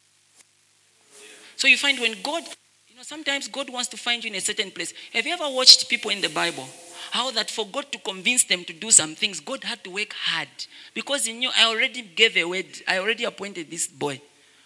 So 1.56 1.68
you 1.68 1.78
find 1.78 2.00
when 2.00 2.16
God, 2.22 2.44
you 2.88 2.96
know, 2.96 3.02
sometimes 3.02 3.48
God 3.48 3.72
wants 3.72 3.90
to 3.90 3.98
find 3.98 4.24
you 4.24 4.30
in 4.30 4.36
a 4.36 4.40
certain 4.40 4.70
place. 4.70 4.94
Have 5.14 5.26
you 5.26 5.34
ever 5.34 5.50
watched 5.50 5.90
people 5.90 6.12
in 6.12 6.22
the 6.22 6.30
Bible? 6.30 6.70
How 7.10 7.32
that 7.32 7.50
for 7.50 7.66
God 7.66 7.92
to 7.92 7.98
convince 7.98 8.44
them 8.44 8.64
to 8.66 8.74
do 8.74 8.92
some 8.92 9.16
things, 9.16 9.40
God 9.40 9.64
had 9.64 9.84
to 9.84 9.90
work 9.90 10.14
hard. 10.14 10.48
Because 10.94 11.26
he 11.26 11.34
knew 11.34 11.50
I 11.58 11.66
already 11.66 12.04
gave 12.04 12.38
a 12.38 12.44
word, 12.44 12.68
I 12.88 13.00
already 13.00 13.24
appointed 13.24 13.72
this 13.72 13.88
boy. 13.88 14.22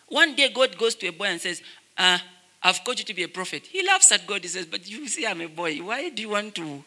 One 0.10 0.36
day 0.36 0.52
God 0.54 0.78
goes 0.78 0.96
to 0.96 1.08
a 1.08 1.14
boy 1.14 1.28
and 1.28 1.40
says, 1.40 1.62
uh, 1.98 2.18
I've 2.62 2.84
called 2.84 3.00
you 3.00 3.06
to 3.06 3.14
be 3.14 3.24
a 3.24 3.30
prophet. 3.30 3.64
He 3.66 3.88
laughs 3.88 4.12
at 4.12 4.28
God. 4.28 4.42
He 4.42 4.50
says, 4.50 4.66
But 4.66 4.90
you 4.90 5.08
see, 5.08 5.26
I'm 5.26 5.40
a 5.40 5.48
boy. 5.48 5.78
Why 5.78 6.10
do 6.10 6.22
you 6.22 6.30
want 6.30 6.54
to? 6.56 6.84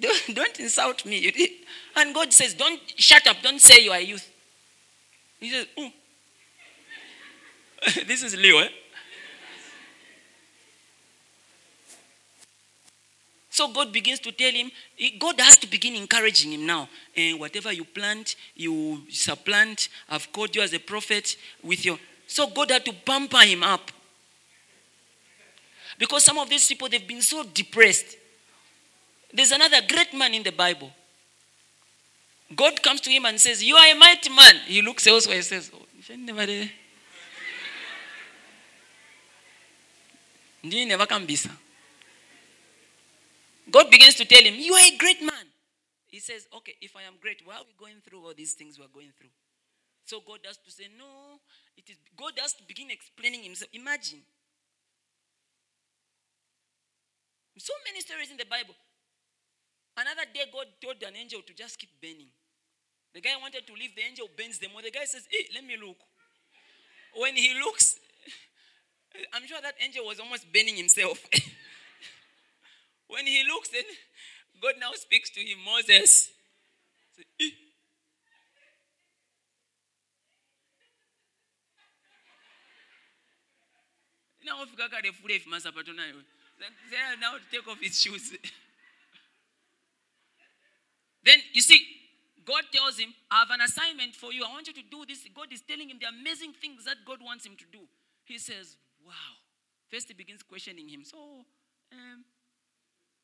Don't, 0.00 0.22
don't 0.34 0.60
insult 0.60 1.04
me. 1.04 1.32
And 1.96 2.14
God 2.14 2.32
says, 2.32 2.54
Don't 2.54 2.80
shut 2.96 3.26
up. 3.26 3.36
Don't 3.42 3.60
say 3.60 3.82
you 3.82 3.92
are 3.92 4.00
youth. 4.00 4.30
He 5.40 5.50
says, 5.50 5.66
"Mm." 5.78 5.92
This 8.06 8.22
is 8.22 8.34
Leo. 8.36 8.58
Eh? 8.58 8.68
So 13.56 13.68
God 13.68 13.90
begins 13.90 14.18
to 14.20 14.32
tell 14.32 14.52
him, 14.52 14.70
God 15.18 15.40
has 15.40 15.56
to 15.58 15.66
begin 15.66 15.94
encouraging 15.94 16.52
him 16.52 16.66
now. 16.66 16.90
And 17.16 17.40
whatever 17.40 17.72
you 17.72 17.86
plant, 17.86 18.36
you 18.54 19.00
supplant. 19.08 19.88
I've 20.10 20.30
called 20.30 20.54
you 20.54 20.60
as 20.60 20.74
a 20.74 20.78
prophet 20.78 21.36
with 21.62 21.82
your. 21.82 21.98
So 22.26 22.48
God 22.48 22.70
had 22.70 22.84
to 22.84 22.92
pamper 22.92 23.38
him 23.38 23.62
up. 23.62 23.90
Because 25.98 26.24
some 26.24 26.36
of 26.36 26.50
these 26.50 26.66
people, 26.66 26.90
they've 26.90 27.08
been 27.08 27.22
so 27.22 27.44
depressed. 27.44 28.18
There's 29.32 29.52
another 29.52 29.78
great 29.86 30.14
man 30.14 30.34
in 30.34 30.42
the 30.42 30.52
Bible. 30.52 30.90
God 32.54 32.82
comes 32.82 33.00
to 33.02 33.10
him 33.10 33.24
and 33.24 33.40
says, 33.40 33.62
You 33.62 33.76
are 33.76 33.92
a 33.92 33.94
mighty 33.94 34.30
man. 34.30 34.56
He 34.66 34.82
looks 34.82 35.06
elsewhere 35.06 35.36
and 35.36 35.44
says, 35.44 35.70
"Oh. 35.74 35.82
God 43.70 43.90
begins 43.90 44.14
to 44.14 44.24
tell 44.24 44.42
him, 44.42 44.54
You 44.56 44.74
are 44.74 44.86
a 44.86 44.96
great 44.96 45.20
man. 45.20 45.46
He 46.06 46.20
says, 46.20 46.46
Okay, 46.56 46.74
if 46.80 46.94
I 46.96 47.02
am 47.02 47.14
great, 47.20 47.42
why 47.44 47.56
are 47.56 47.64
we 47.66 47.74
going 47.78 48.00
through 48.04 48.24
all 48.24 48.34
these 48.34 48.52
things 48.52 48.78
we 48.78 48.84
are 48.84 48.94
going 48.94 49.12
through? 49.18 49.30
So 50.04 50.20
God 50.24 50.38
has 50.46 50.56
to 50.58 50.70
say, 50.70 50.84
No, 50.96 51.40
it 51.76 51.90
is 51.90 51.96
God 52.16 52.32
has 52.38 52.52
to 52.54 52.62
begin 52.62 52.90
explaining 52.90 53.42
himself. 53.42 53.70
Imagine. 53.72 54.22
So 57.58 57.72
many 57.88 58.00
stories 58.00 58.30
in 58.30 58.36
the 58.36 58.44
Bible. 58.44 58.74
Another 59.96 60.28
day, 60.32 60.44
God 60.52 60.66
told 60.82 61.02
an 61.02 61.16
angel 61.16 61.40
to 61.46 61.54
just 61.54 61.78
keep 61.78 61.90
burning. 62.00 62.28
The 63.14 63.20
guy 63.22 63.30
wanted 63.40 63.66
to 63.66 63.72
leave, 63.72 63.96
the 63.96 64.02
angel 64.02 64.28
burns 64.36 64.58
them. 64.58 64.70
Or 64.74 64.82
the 64.82 64.90
guy 64.90 65.04
says, 65.04 65.26
Hey, 65.30 65.48
let 65.54 65.64
me 65.64 65.76
look. 65.80 65.96
When 67.14 67.34
he 67.34 67.54
looks, 67.64 67.96
I'm 69.32 69.46
sure 69.46 69.58
that 69.62 69.74
angel 69.82 70.04
was 70.04 70.20
almost 70.20 70.52
burning 70.52 70.76
himself. 70.76 71.24
when 73.08 73.26
he 73.26 73.42
looks, 73.48 73.70
then 73.70 73.84
God 74.60 74.74
now 74.78 74.92
speaks 74.92 75.30
to 75.30 75.40
him, 75.40 75.58
Moses. 75.64 76.30
Say, 77.16 77.24
"Eh." 77.40 77.50
Now, 87.20 87.32
take 87.50 87.66
off 87.66 87.78
his 87.80 88.00
shoes. 88.00 88.36
Then 91.26 91.42
you 91.52 91.60
see, 91.60 91.84
God 92.46 92.62
tells 92.72 92.96
him, 92.96 93.12
I 93.28 93.40
have 93.40 93.50
an 93.50 93.60
assignment 93.60 94.14
for 94.14 94.32
you. 94.32 94.44
I 94.46 94.52
want 94.52 94.68
you 94.68 94.72
to 94.74 94.86
do 94.88 95.04
this. 95.04 95.26
God 95.34 95.50
is 95.50 95.60
telling 95.60 95.90
him 95.90 95.98
the 95.98 96.06
amazing 96.06 96.52
things 96.54 96.84
that 96.84 97.02
God 97.04 97.18
wants 97.20 97.44
him 97.44 97.58
to 97.58 97.64
do. 97.72 97.80
He 98.24 98.38
says, 98.38 98.76
Wow. 99.04 99.34
First, 99.90 100.08
he 100.08 100.14
begins 100.14 100.42
questioning 100.42 100.88
him. 100.88 101.04
So, 101.04 101.18
um, 101.92 102.24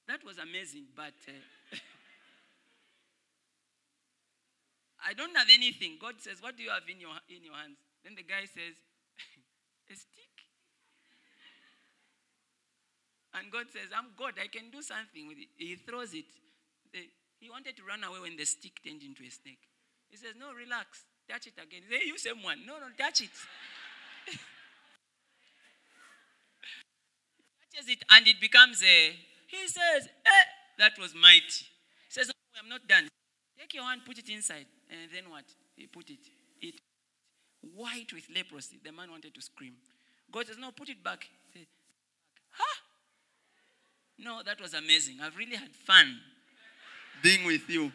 that 0.08 0.24
was 0.26 0.38
amazing, 0.38 0.86
but 0.94 1.14
uh, 1.28 1.32
I 5.08 5.14
don't 5.14 5.36
have 5.36 5.48
anything. 5.52 5.98
God 6.00 6.14
says, 6.18 6.42
What 6.42 6.56
do 6.56 6.64
you 6.64 6.70
have 6.70 6.82
in 6.90 6.98
your, 6.98 7.14
in 7.30 7.44
your 7.44 7.54
hands? 7.54 7.78
Then 8.02 8.16
the 8.16 8.26
guy 8.26 8.50
says, 8.50 8.74
A 9.90 9.94
stick. 9.94 10.34
And 13.34 13.50
God 13.50 13.66
says, 13.72 13.94
I'm 13.96 14.10
God. 14.18 14.34
I 14.42 14.48
can 14.48 14.70
do 14.70 14.82
something 14.82 15.28
with 15.28 15.38
it. 15.38 15.48
He 15.56 15.76
throws 15.76 16.12
it. 16.14 16.26
He 17.42 17.50
wanted 17.50 17.76
to 17.76 17.82
run 17.82 18.04
away 18.04 18.20
when 18.22 18.36
the 18.36 18.44
stick 18.44 18.78
turned 18.86 19.02
into 19.02 19.24
a 19.26 19.30
snake. 19.30 19.58
He 20.08 20.16
says, 20.16 20.34
No, 20.38 20.54
relax. 20.54 21.02
Touch 21.28 21.48
it 21.48 21.54
again. 21.58 21.82
He 21.90 22.06
You 22.06 22.16
same 22.16 22.40
one. 22.40 22.64
No, 22.64 22.78
no, 22.78 22.86
touch 22.96 23.22
it. 23.22 23.34
touches 27.74 27.88
it 27.90 27.98
and 28.10 28.28
it 28.28 28.40
becomes 28.40 28.80
a. 28.84 29.18
He 29.48 29.66
says, 29.66 30.06
Eh, 30.24 30.44
that 30.78 30.92
was 31.00 31.16
mighty. 31.16 31.66
He 32.06 32.10
says, 32.10 32.28
No, 32.28 32.34
I'm 32.62 32.68
not 32.68 32.86
done. 32.86 33.08
Take 33.58 33.74
your 33.74 33.82
hand, 33.90 34.02
put 34.06 34.18
it 34.18 34.28
inside. 34.28 34.66
And 34.88 35.10
then 35.12 35.28
what? 35.28 35.44
He 35.74 35.88
put 35.88 36.10
it. 36.10 36.22
It 36.60 36.80
white 37.74 38.12
with 38.14 38.28
leprosy. 38.32 38.78
The 38.84 38.92
man 38.92 39.10
wanted 39.10 39.34
to 39.34 39.42
scream. 39.42 39.74
God 40.30 40.46
says, 40.46 40.58
No, 40.58 40.70
put 40.70 40.90
it 40.90 41.02
back. 41.02 41.26
Said, 41.52 41.66
Huh? 42.52 42.82
No, 44.20 44.42
that 44.44 44.60
was 44.60 44.74
amazing. 44.74 45.18
I've 45.20 45.36
really 45.36 45.56
had 45.56 45.74
fun 45.74 46.20
being 47.22 47.44
with 47.44 47.68
you. 47.68 47.92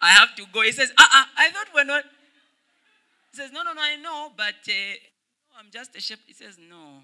I 0.00 0.10
have 0.10 0.34
to 0.36 0.44
go. 0.52 0.62
He 0.62 0.72
says, 0.72 0.92
uh 0.96 1.02
uh 1.02 1.24
I 1.36 1.50
thought 1.50 1.66
we're 1.74 1.84
not. 1.84 2.04
He 3.30 3.36
says, 3.36 3.50
No, 3.52 3.62
no, 3.62 3.72
no, 3.72 3.80
I 3.80 3.96
know, 3.96 4.32
but 4.36 4.54
uh, 4.68 4.72
I'm 5.58 5.66
just 5.70 5.96
a 5.96 6.00
shepherd. 6.00 6.24
He 6.26 6.34
says, 6.34 6.56
No. 6.58 7.02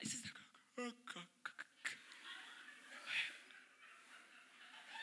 He 0.00 0.08
says, 0.08 0.22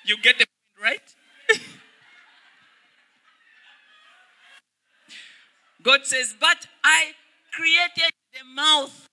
You 0.06 0.18
get 0.22 0.40
the 0.40 0.46
point, 0.46 0.82
right? 0.82 1.60
God 5.84 6.06
says, 6.06 6.36
But 6.40 6.68
I 6.84 7.12
created 7.52 8.14
the 8.34 8.44
mouth 8.56 9.08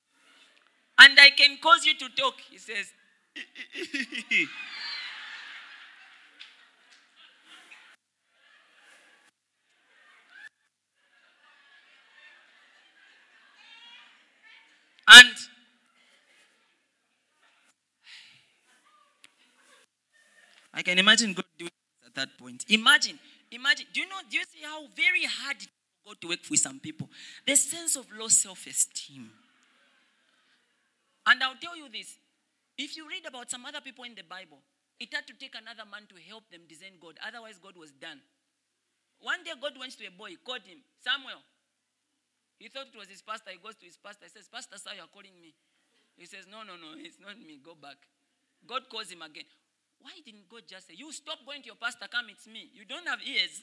and 0.98 1.18
I 1.20 1.30
can 1.30 1.58
cause 1.62 1.84
you 1.84 1.94
to 1.98 2.08
talk. 2.16 2.34
He 2.50 2.58
says, 2.58 2.92
and 15.08 15.34
I 20.74 20.82
can 20.82 20.98
imagine 20.98 21.32
God 21.32 21.44
doing 21.56 21.70
at 22.04 22.14
that 22.14 22.36
point. 22.38 22.64
Imagine, 22.68 23.18
imagine. 23.50 23.86
Do 23.94 24.00
you 24.00 24.08
know, 24.08 24.20
do 24.28 24.36
you 24.36 24.44
see 24.44 24.60
how 24.62 24.86
very 24.94 25.24
hard 25.24 25.56
it 25.62 25.68
God 26.04 26.20
to 26.20 26.28
work 26.28 26.40
with 26.50 26.60
some 26.60 26.80
people? 26.80 27.08
The 27.46 27.56
sense 27.56 27.96
of 27.96 28.06
low 28.12 28.28
self 28.28 28.66
esteem. 28.66 29.30
And 31.26 31.42
I'll 31.42 31.56
tell 31.60 31.76
you 31.76 31.88
this 31.90 32.18
if 32.76 32.96
you 32.96 33.08
read 33.08 33.24
about 33.26 33.50
some 33.50 33.64
other 33.64 33.80
people 33.80 34.04
in 34.04 34.14
the 34.14 34.22
Bible, 34.22 34.58
it 35.00 35.12
had 35.14 35.26
to 35.26 35.34
take 35.34 35.54
another 35.56 35.88
man 35.90 36.06
to 36.08 36.16
help 36.28 36.44
them 36.50 36.60
design 36.68 37.00
God. 37.00 37.16
Otherwise, 37.26 37.58
God 37.62 37.76
was 37.76 37.90
done. 37.92 38.20
One 39.20 39.42
day, 39.44 39.52
God 39.60 39.72
went 39.80 39.96
to 39.96 40.06
a 40.06 40.10
boy, 40.10 40.36
called 40.44 40.64
him, 40.64 40.78
Samuel. 41.00 41.40
He 42.58 42.68
thought 42.68 42.88
it 42.92 42.96
was 42.96 43.08
his 43.08 43.20
pastor. 43.20 43.50
He 43.52 43.58
goes 43.58 43.76
to 43.76 43.84
his 43.84 43.96
pastor. 43.96 44.24
He 44.24 44.32
says, 44.32 44.48
Pastor, 44.48 44.78
sir, 44.78 44.96
you're 44.96 45.12
calling 45.12 45.36
me. 45.40 45.52
He 46.16 46.24
says, 46.24 46.48
No, 46.50 46.64
no, 46.64 46.80
no, 46.80 46.96
it's 46.96 47.20
not 47.20 47.36
me. 47.38 47.60
Go 47.62 47.76
back. 47.76 47.96
God 48.66 48.88
calls 48.88 49.10
him 49.10 49.20
again. 49.20 49.44
Why 50.00 50.12
didn't 50.24 50.48
God 50.48 50.62
just 50.66 50.88
say, 50.88 50.94
You 50.96 51.12
stop 51.12 51.44
going 51.44 51.60
to 51.62 51.66
your 51.66 51.76
pastor, 51.76 52.08
come, 52.08 52.26
it's 52.30 52.46
me? 52.46 52.70
You 52.72 52.84
don't 52.84 53.06
have 53.06 53.20
ears. 53.20 53.60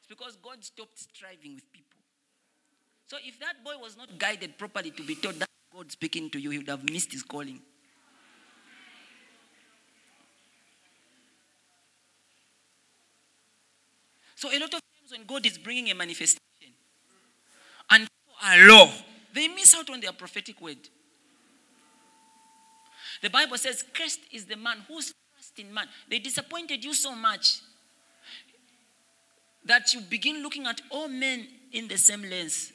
It's 0.00 0.08
because 0.08 0.36
God 0.36 0.64
stopped 0.64 0.98
striving 0.98 1.54
with 1.54 1.70
people. 1.72 2.00
So 3.06 3.18
if 3.22 3.38
that 3.40 3.62
boy 3.62 3.76
was 3.76 3.96
not 3.96 4.18
guided 4.18 4.56
properly 4.56 4.90
to 4.92 5.02
be 5.04 5.14
taught 5.14 5.38
that 5.38 5.48
God 5.74 5.92
speaking 5.92 6.30
to 6.30 6.40
you, 6.40 6.50
he 6.50 6.58
would 6.58 6.68
have 6.68 6.88
missed 6.88 7.12
his 7.12 7.22
calling. 7.22 7.60
So 14.34 14.48
a 14.48 14.58
lot 14.58 14.64
of 14.64 14.70
times 14.70 15.12
when 15.12 15.24
God 15.26 15.46
is 15.46 15.58
bringing 15.58 15.90
a 15.90 15.94
manifestation 15.94 16.40
are 18.42 18.88
they 19.32 19.48
miss 19.48 19.74
out 19.74 19.88
on 19.90 20.00
their 20.00 20.12
prophetic 20.12 20.60
word. 20.60 20.78
The 23.22 23.30
Bible 23.30 23.56
says, 23.56 23.84
Cursed 23.94 24.20
is 24.32 24.44
the 24.44 24.56
man 24.56 24.78
who's 24.88 25.14
trust 25.34 25.58
in 25.58 25.72
man. 25.72 25.86
They 26.08 26.18
disappointed 26.18 26.84
you 26.84 26.92
so 26.92 27.14
much 27.14 27.60
that 29.64 29.94
you 29.94 30.00
begin 30.00 30.42
looking 30.42 30.66
at 30.66 30.80
all 30.90 31.08
men 31.08 31.46
in 31.72 31.88
the 31.88 31.96
same 31.96 32.22
lens. 32.22 32.72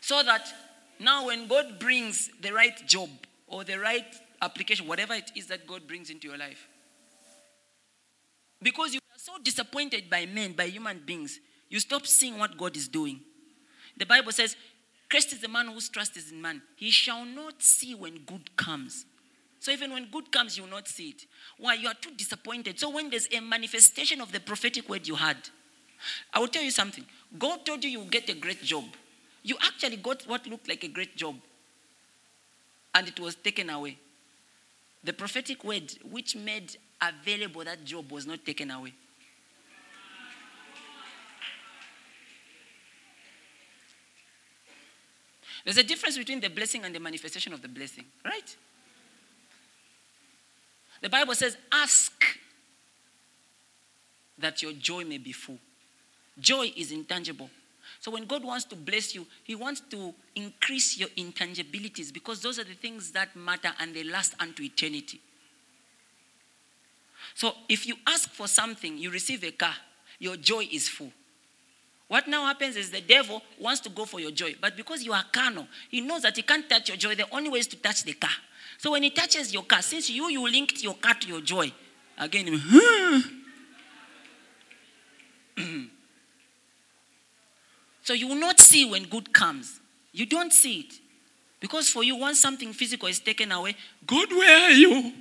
So 0.00 0.22
that 0.22 0.46
now, 1.00 1.26
when 1.26 1.46
God 1.46 1.78
brings 1.78 2.30
the 2.40 2.52
right 2.52 2.86
job 2.86 3.08
or 3.46 3.64
the 3.64 3.78
right 3.78 4.06
application, 4.40 4.86
whatever 4.86 5.14
it 5.14 5.30
is 5.36 5.46
that 5.46 5.66
God 5.66 5.86
brings 5.86 6.10
into 6.10 6.28
your 6.28 6.38
life, 6.38 6.68
because 8.60 8.94
you 8.94 8.98
are 8.98 9.18
so 9.18 9.32
disappointed 9.42 10.10
by 10.10 10.26
men, 10.26 10.52
by 10.52 10.64
human 10.64 11.00
beings, 11.04 11.38
you 11.68 11.78
stop 11.78 12.06
seeing 12.06 12.38
what 12.38 12.56
God 12.56 12.76
is 12.76 12.88
doing. 12.88 13.20
The 13.98 14.06
Bible 14.06 14.32
says, 14.32 14.56
Christ 15.10 15.32
is 15.32 15.40
the 15.40 15.48
man 15.48 15.68
whose 15.68 15.88
trust 15.88 16.16
is 16.16 16.30
in 16.30 16.40
man. 16.40 16.62
He 16.76 16.90
shall 16.90 17.24
not 17.24 17.62
see 17.62 17.94
when 17.94 18.18
good 18.24 18.56
comes. 18.56 19.04
So 19.60 19.72
even 19.72 19.92
when 19.92 20.08
good 20.10 20.30
comes, 20.30 20.56
you 20.56 20.62
will 20.62 20.70
not 20.70 20.86
see 20.86 21.10
it. 21.10 21.26
Why? 21.58 21.74
You 21.74 21.88
are 21.88 21.94
too 21.94 22.12
disappointed. 22.16 22.78
So 22.78 22.90
when 22.90 23.10
there's 23.10 23.28
a 23.32 23.40
manifestation 23.40 24.20
of 24.20 24.30
the 24.30 24.40
prophetic 24.40 24.88
word 24.88 25.08
you 25.08 25.16
had, 25.16 25.36
I 26.32 26.38
will 26.38 26.48
tell 26.48 26.62
you 26.62 26.70
something. 26.70 27.04
God 27.38 27.66
told 27.66 27.82
you 27.82 27.90
you 27.90 27.98
will 27.98 28.06
get 28.06 28.28
a 28.30 28.34
great 28.34 28.62
job. 28.62 28.84
You 29.42 29.56
actually 29.66 29.96
got 29.96 30.22
what 30.28 30.46
looked 30.46 30.68
like 30.68 30.84
a 30.84 30.88
great 30.88 31.16
job, 31.16 31.36
and 32.94 33.08
it 33.08 33.18
was 33.18 33.34
taken 33.34 33.70
away. 33.70 33.98
The 35.02 35.12
prophetic 35.12 35.64
word 35.64 35.92
which 36.10 36.36
made 36.36 36.76
available 37.00 37.64
that 37.64 37.84
job 37.84 38.12
was 38.12 38.26
not 38.26 38.44
taken 38.44 38.70
away. 38.70 38.92
There's 45.68 45.76
a 45.76 45.82
difference 45.82 46.16
between 46.16 46.40
the 46.40 46.48
blessing 46.48 46.86
and 46.86 46.94
the 46.94 46.98
manifestation 46.98 47.52
of 47.52 47.60
the 47.60 47.68
blessing, 47.68 48.06
right? 48.24 48.56
The 51.02 51.10
Bible 51.10 51.34
says, 51.34 51.58
Ask 51.70 52.24
that 54.38 54.62
your 54.62 54.72
joy 54.72 55.04
may 55.04 55.18
be 55.18 55.32
full. 55.32 55.58
Joy 56.40 56.72
is 56.74 56.90
intangible. 56.90 57.50
So 58.00 58.10
when 58.10 58.24
God 58.24 58.44
wants 58.44 58.64
to 58.64 58.76
bless 58.76 59.14
you, 59.14 59.26
He 59.44 59.54
wants 59.54 59.82
to 59.90 60.14
increase 60.34 60.96
your 60.96 61.10
intangibilities 61.18 62.12
because 62.12 62.40
those 62.40 62.58
are 62.58 62.64
the 62.64 62.72
things 62.72 63.10
that 63.10 63.36
matter 63.36 63.72
and 63.78 63.94
they 63.94 64.04
last 64.04 64.36
unto 64.40 64.62
eternity. 64.62 65.20
So 67.34 67.52
if 67.68 67.86
you 67.86 67.96
ask 68.06 68.30
for 68.30 68.48
something, 68.48 68.96
you 68.96 69.10
receive 69.10 69.44
a 69.44 69.50
car, 69.50 69.74
your 70.18 70.36
joy 70.36 70.66
is 70.72 70.88
full. 70.88 71.12
What 72.08 72.26
now 72.26 72.46
happens 72.46 72.76
is 72.76 72.90
the 72.90 73.02
devil 73.02 73.42
wants 73.60 73.80
to 73.82 73.90
go 73.90 74.06
for 74.06 74.18
your 74.18 74.30
joy, 74.30 74.54
but 74.60 74.76
because 74.76 75.04
you 75.04 75.12
are 75.12 75.24
carnal, 75.30 75.68
he 75.90 76.00
knows 76.00 76.22
that 76.22 76.36
he 76.36 76.42
can't 76.42 76.68
touch 76.68 76.88
your 76.88 76.96
joy. 76.96 77.14
The 77.14 77.26
only 77.30 77.50
way 77.50 77.58
is 77.58 77.66
to 77.68 77.76
touch 77.76 78.02
the 78.04 78.14
car. 78.14 78.30
So 78.78 78.92
when 78.92 79.02
he 79.02 79.10
touches 79.10 79.52
your 79.52 79.64
car, 79.64 79.82
since 79.82 80.08
you 80.08 80.30
you 80.30 80.42
linked 80.48 80.82
your 80.82 80.94
car 80.94 81.14
to 81.14 81.28
your 81.28 81.42
joy, 81.42 81.70
again, 82.16 82.46
hmm. 82.58 83.18
so 88.02 88.14
you 88.14 88.28
will 88.28 88.40
not 88.40 88.58
see 88.58 88.90
when 88.90 89.04
good 89.04 89.32
comes. 89.34 89.80
You 90.12 90.24
don't 90.24 90.52
see 90.52 90.80
it. 90.80 90.94
Because 91.60 91.88
for 91.90 92.04
you, 92.04 92.16
once 92.16 92.38
something 92.38 92.72
physical 92.72 93.08
is 93.08 93.18
taken 93.18 93.52
away, 93.52 93.74
God, 94.06 94.30
where 94.30 94.70
are 94.70 94.72
you? 94.72 95.12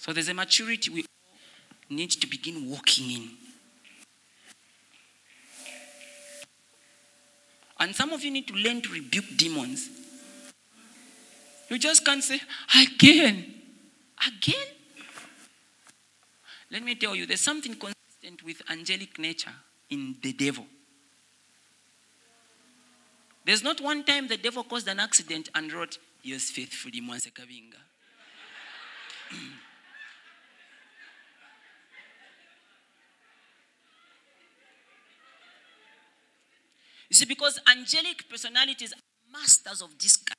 So 0.00 0.14
there's 0.14 0.30
a 0.30 0.34
maturity 0.34 0.90
we 0.90 1.04
need 1.90 2.10
to 2.12 2.26
begin 2.26 2.70
walking 2.70 3.10
in. 3.10 3.30
And 7.78 7.94
some 7.94 8.10
of 8.14 8.24
you 8.24 8.30
need 8.30 8.48
to 8.48 8.54
learn 8.54 8.80
to 8.80 8.90
rebuke 8.90 9.26
demons. 9.36 9.90
You 11.68 11.78
just 11.78 12.02
can't 12.02 12.24
say, 12.24 12.40
again, 12.80 13.44
again. 14.26 14.66
Let 16.70 16.82
me 16.82 16.94
tell 16.94 17.14
you, 17.14 17.26
there's 17.26 17.42
something 17.42 17.74
consistent 17.74 18.42
with 18.42 18.62
angelic 18.70 19.18
nature 19.18 19.52
in 19.90 20.16
the 20.22 20.32
devil. 20.32 20.64
There's 23.44 23.62
not 23.62 23.82
one 23.82 24.04
time 24.04 24.28
the 24.28 24.38
devil 24.38 24.64
caused 24.64 24.88
an 24.88 24.98
accident 24.98 25.50
and 25.54 25.70
wrote, 25.70 25.98
Yours 26.22 26.50
faithfully, 26.50 27.02
Mwansa 27.02 27.34
Kabinga. 27.34 27.76
see, 37.20 37.26
because 37.26 37.60
angelic 37.70 38.28
personalities 38.28 38.92
are 38.92 39.38
masters 39.38 39.82
of 39.82 39.96
disguise. 39.98 40.34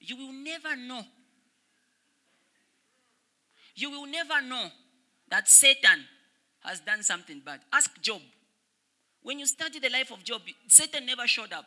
You 0.00 0.16
will 0.16 0.32
never 0.32 0.76
know. 0.76 1.02
You 3.74 3.90
will 3.90 4.06
never 4.06 4.40
know 4.42 4.68
that 5.28 5.48
Satan 5.48 6.04
has 6.60 6.80
done 6.80 7.02
something 7.02 7.40
bad. 7.44 7.60
Ask 7.72 8.00
Job. 8.00 8.20
When 9.22 9.38
you 9.38 9.46
study 9.46 9.78
the 9.78 9.88
life 9.88 10.10
of 10.10 10.24
Job, 10.24 10.42
Satan 10.68 11.06
never 11.06 11.26
showed 11.26 11.52
up. 11.52 11.66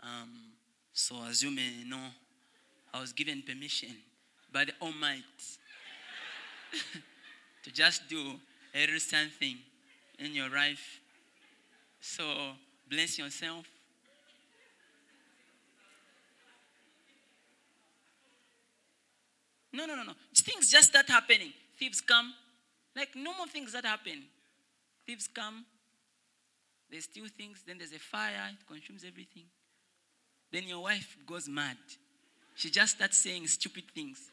Um, 0.00 0.52
so, 0.92 1.16
as 1.28 1.42
you 1.42 1.50
may 1.50 1.84
know, 1.86 2.06
I 2.92 3.00
was 3.00 3.12
given 3.12 3.42
permission 3.42 3.90
by 4.52 4.64
the 4.64 4.72
Almighty 4.80 5.22
to 7.64 7.72
just 7.72 8.08
do 8.08 8.34
a 8.74 8.86
recent 8.86 9.32
thing 9.32 9.58
in 10.18 10.34
your 10.34 10.48
life. 10.48 11.00
So, 12.00 12.24
bless 12.88 13.18
yourself. 13.18 13.66
No, 19.72 19.86
no, 19.86 19.96
no, 19.96 20.04
no. 20.04 20.12
Things 20.34 20.70
just 20.70 20.90
start 20.90 21.08
happening. 21.08 21.52
Thieves 21.78 22.00
come. 22.00 22.32
Like 22.94 23.16
normal 23.16 23.46
things 23.46 23.72
that 23.72 23.84
happen. 23.84 24.22
Thieves 25.04 25.28
come. 25.28 25.64
They 26.90 27.00
steal 27.00 27.26
things. 27.36 27.64
Then 27.66 27.78
there's 27.78 27.92
a 27.92 27.98
fire. 27.98 28.50
It 28.52 28.66
consumes 28.66 29.04
everything. 29.04 29.44
Then 30.52 30.68
your 30.68 30.84
wife 30.84 31.16
goes 31.26 31.48
mad. 31.48 31.76
She 32.54 32.70
just 32.70 32.96
starts 32.96 33.18
saying 33.18 33.48
stupid 33.48 33.84
things. 33.92 34.30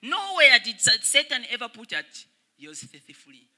Nowhere 0.00 0.60
did 0.62 0.80
Satan 0.80 1.44
ever 1.50 1.68
put 1.68 1.92
at 1.92 2.04
yours 2.56 2.84
faithfully. 2.84 3.48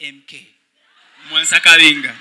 MK. 0.00 0.46
Mwansa 1.30 1.60
Kabinga. 1.60 2.14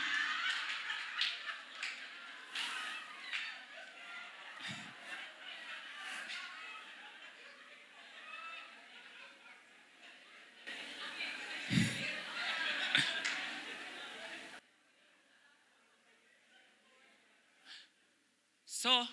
So, 18.66 19.06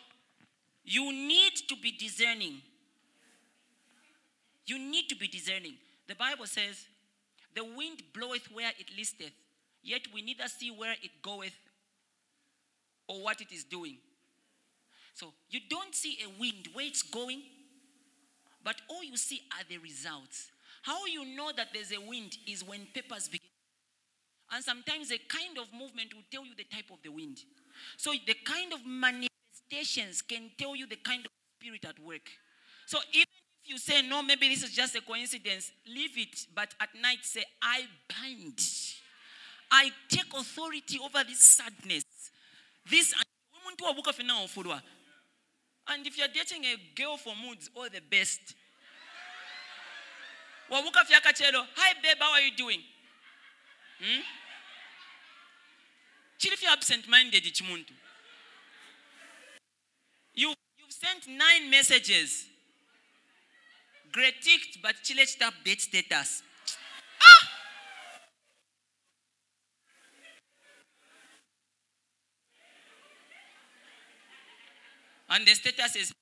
you 0.85 1.11
need 1.13 1.53
to 1.69 1.77
be 1.77 1.91
discerning. 1.93 2.61
You 4.67 4.79
need 4.79 5.09
to 5.09 5.17
be 5.17 5.27
discerning. 5.27 5.75
The 6.07 6.15
Bible 6.15 6.47
says, 6.47 6.87
The 7.55 7.65
wind 7.65 8.03
bloweth 8.13 8.51
where 8.53 8.73
it 8.79 8.91
listeth, 8.97 9.33
yet 9.83 10.03
we 10.13 10.23
neither 10.23 10.49
see 10.49 10.71
where 10.71 10.93
it 10.93 11.23
goeth 11.23 11.57
or 13.09 13.23
what 13.23 13.41
it 13.41 13.53
is 13.53 13.65
doing. 13.65 13.99
So, 15.15 15.33
you 15.49 15.61
don't 15.71 15.95
see 15.95 16.19
a 16.25 16.41
wind 16.41 16.69
where 16.73 16.87
it's 16.87 17.03
going, 17.03 17.43
but 18.65 18.77
all 18.89 19.05
you 19.05 19.17
see 19.17 19.43
are 19.53 19.65
the 19.69 19.79
results. 19.79 20.51
How 20.83 21.07
you 21.07 21.25
know 21.37 21.53
that 21.57 21.69
there's 21.73 21.93
a 21.93 22.01
wind 22.01 22.37
is 22.49 22.65
when 22.65 22.87
papers 22.93 23.29
begin. 23.29 23.47
And 24.53 24.63
sometimes 24.63 25.11
a 25.11 25.19
kind 25.19 25.59
of 25.59 25.73
movement 25.73 26.15
will 26.15 26.25
tell 26.31 26.45
you 26.45 26.55
the 26.57 26.65
type 26.65 26.91
of 26.93 26.99
the 27.03 27.11
wind. 27.11 27.39
So 27.97 28.13
the 28.27 28.35
kind 28.45 28.73
of 28.73 28.85
manifestations 28.85 30.23
can 30.23 30.51
tell 30.59 30.77
you 30.77 30.87
the 30.87 30.97
kind 30.97 31.25
of 31.25 31.31
spirit 31.59 31.85
at 31.85 31.99
work. 32.01 32.29
So 32.87 32.99
even 33.13 33.27
you 33.67 33.79
say, 33.79 34.03
no, 34.03 34.23
maybe 34.23 34.49
this 34.49 34.63
is 34.63 34.71
just 34.73 34.95
a 34.97 35.01
coincidence, 35.01 35.73
leave 35.87 36.17
it. 36.17 36.47
But 36.55 36.75
at 36.81 36.91
night 37.01 37.19
say, 37.23 37.45
I 37.63 37.85
bind. 38.09 38.61
I 39.71 39.91
take 40.09 40.33
authority 40.35 40.99
over 41.03 41.25
this 41.25 41.41
sadness. 41.41 42.05
This 42.91 43.15
and 45.87 46.07
if 46.07 46.17
you're 46.17 46.29
dating 46.29 46.65
a 46.65 46.77
girl 46.95 47.17
for 47.17 47.35
moods, 47.37 47.71
all 47.75 47.89
the 47.93 48.01
best. 48.01 48.41
Wabuka 50.71 51.05
fyakachelo, 51.05 51.67
hi 51.75 51.93
babe, 52.03 52.17
how 52.19 52.33
are 52.33 52.41
you 52.41 52.57
doing? 52.57 52.81
Hmm? 54.01 54.21
Chili 56.39 56.57
fya 56.57 56.73
absent-minded 56.73 57.45
chimuntu. 57.45 57.93
You, 60.35 60.55
you've 60.79 60.93
sent 60.93 61.29
nine 61.29 61.71
messages. 61.71 62.47
Kritik 64.15 64.81
Bachelor's 64.81 65.37
update 65.43 65.81
status. 65.81 66.45
Ah! 67.21 67.49
And 75.31 75.45
the 75.45 75.55
status 75.55 75.97
is 75.97 76.13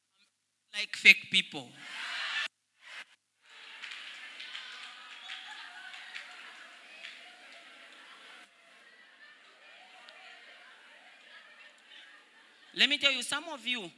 like 0.73 0.97
fake 0.97 1.29
people. 1.31 1.69
Let 12.75 12.89
me 12.89 12.97
tell 12.97 13.13
you, 13.13 13.23
some 13.23 13.45
of 13.53 13.67
you, 13.67 13.91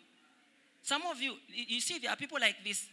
some 0.82 1.02
of 1.06 1.22
you, 1.22 1.36
you 1.46 1.80
see, 1.80 2.00
there 2.00 2.10
are 2.10 2.16
people 2.16 2.38
like 2.40 2.56
this. 2.64 2.88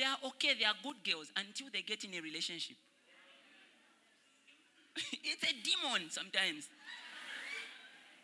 They 0.00 0.06
are 0.06 0.16
okay, 0.28 0.54
they 0.58 0.64
are 0.64 0.72
good 0.82 0.96
girls 1.04 1.28
until 1.36 1.66
they 1.70 1.82
get 1.82 2.04
in 2.04 2.14
a 2.14 2.22
relationship. 2.22 2.78
it's 5.12 5.44
a 5.44 5.52
demon 5.52 6.08
sometimes. 6.08 6.70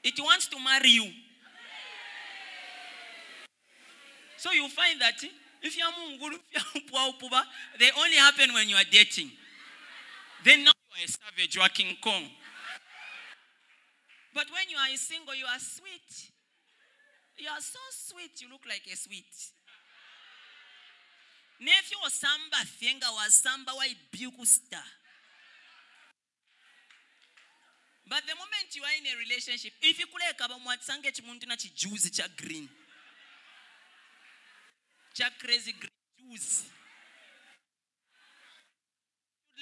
It 0.03 0.15
wants 0.19 0.47
to 0.49 0.57
marry 0.59 0.89
you. 0.89 1.05
So 4.39 4.53
you 4.53 4.67
find 4.71 4.99
that 5.03 5.23
if 5.61 5.77
you're 5.77 5.93
munguru, 5.93 6.39
they 7.79 7.91
only 8.01 8.17
happen 8.17 8.55
when 8.55 8.71
you 8.71 8.77
are 8.77 8.89
dating. 8.91 9.33
Then 10.47 10.65
now 10.65 10.73
you 10.97 11.03
are 11.03 11.05
a 11.05 11.09
savage, 11.09 11.57
you 11.57 11.61
are 11.61 11.69
King 11.69 11.95
Kong. 12.03 12.25
But 14.33 14.47
when 14.51 14.71
you 14.71 14.79
are 14.79 14.97
single, 14.97 15.35
you 15.35 15.45
are 15.45 15.61
sweet. 15.61 16.31
You 17.37 17.49
are 17.51 17.61
so 17.61 17.79
sweet, 17.91 18.41
you 18.41 18.49
look 18.49 18.63
like 18.67 18.89
a 18.91 18.97
sweet. 18.97 19.56
Nephew 21.61 21.99
samba 22.11 22.57
fienga 22.65 23.11
wa 23.15 23.29
samba 23.29 23.73
wa 23.75 23.85
star. 24.45 24.83
But 28.09 28.23
the 28.27 28.35
moment 28.35 28.75
you 28.75 28.83
are 28.83 28.95
in 28.99 29.07
a 29.07 29.19
relationship, 29.19 29.73
if 29.83 29.99
you 29.99 30.07
kuleka 30.07 30.49
bamwatsange 30.49 31.13
chimuntu 31.13 31.47
na 31.49 31.57
chijuice 31.57 32.11
cha 32.11 32.29
green. 32.37 32.69
Cha 35.15 35.31
crazy 35.41 35.73
green 35.73 36.31
juice. 36.31 36.65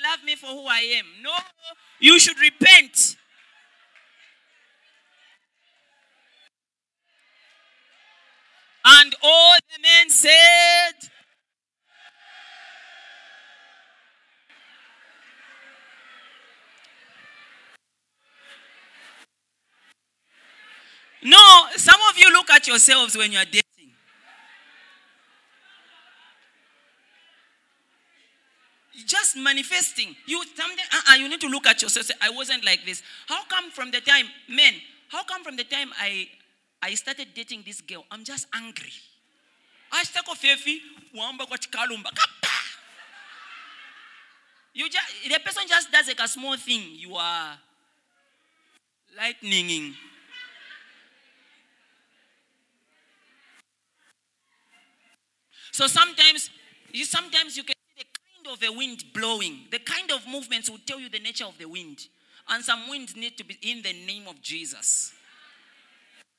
Love 0.02 0.24
me 0.24 0.34
for 0.36 0.48
who 0.48 0.66
I 0.66 0.80
am. 0.98 1.06
No, 1.22 1.30
you 2.00 2.18
should 2.18 2.38
repent. 2.40 3.16
And 8.84 9.14
all 9.22 9.56
the 9.72 9.80
men 9.80 10.10
said, 10.10 11.10
No, 21.26 21.66
some 21.76 21.98
yourselves 22.66 23.16
when 23.16 23.32
you 23.32 23.38
are 23.38 23.44
dating. 23.44 23.62
Just 29.06 29.36
manifesting. 29.36 30.14
You 30.26 30.42
something 30.54 30.78
uh-uh, 30.92 31.16
you 31.16 31.28
need 31.28 31.40
to 31.40 31.48
look 31.48 31.66
at 31.66 31.82
yourself. 31.82 32.06
Say, 32.06 32.14
I 32.22 32.30
wasn't 32.30 32.64
like 32.64 32.86
this. 32.86 33.02
How 33.26 33.44
come 33.44 33.70
from 33.70 33.90
the 33.90 34.00
time, 34.00 34.26
men, 34.48 34.74
how 35.08 35.24
come 35.24 35.42
from 35.44 35.56
the 35.56 35.64
time 35.64 35.90
I 36.00 36.28
I 36.82 36.94
started 36.94 37.28
dating 37.34 37.62
this 37.64 37.80
girl, 37.80 38.04
I'm 38.10 38.24
just 38.24 38.46
angry. 38.54 38.92
Off 39.92 40.12
fefi, 40.42 40.80
wamba 41.14 41.46
kwa. 41.46 41.56
You 44.74 44.90
just 44.90 45.06
the 45.24 45.38
person 45.40 45.62
just 45.68 45.90
does 45.92 46.08
like 46.08 46.20
a 46.20 46.28
small 46.28 46.56
thing. 46.56 46.82
You 46.96 47.14
are 47.14 47.58
lightninging. 49.16 49.94
So 55.74 55.88
sometimes, 55.88 56.50
you 56.92 57.04
sometimes 57.04 57.56
you 57.56 57.64
can 57.64 57.74
see 57.96 58.04
the 58.04 58.46
kind 58.46 58.56
of 58.56 58.62
a 58.62 58.78
wind 58.78 59.02
blowing. 59.12 59.66
The 59.72 59.80
kind 59.80 60.12
of 60.12 60.24
movements 60.30 60.70
will 60.70 60.78
tell 60.86 61.00
you 61.00 61.08
the 61.08 61.18
nature 61.18 61.46
of 61.46 61.58
the 61.58 61.64
wind. 61.64 61.98
And 62.48 62.64
some 62.64 62.88
winds 62.88 63.16
need 63.16 63.36
to 63.38 63.44
be 63.44 63.58
in 63.60 63.82
the 63.82 63.92
name 64.06 64.28
of 64.28 64.40
Jesus. 64.40 65.12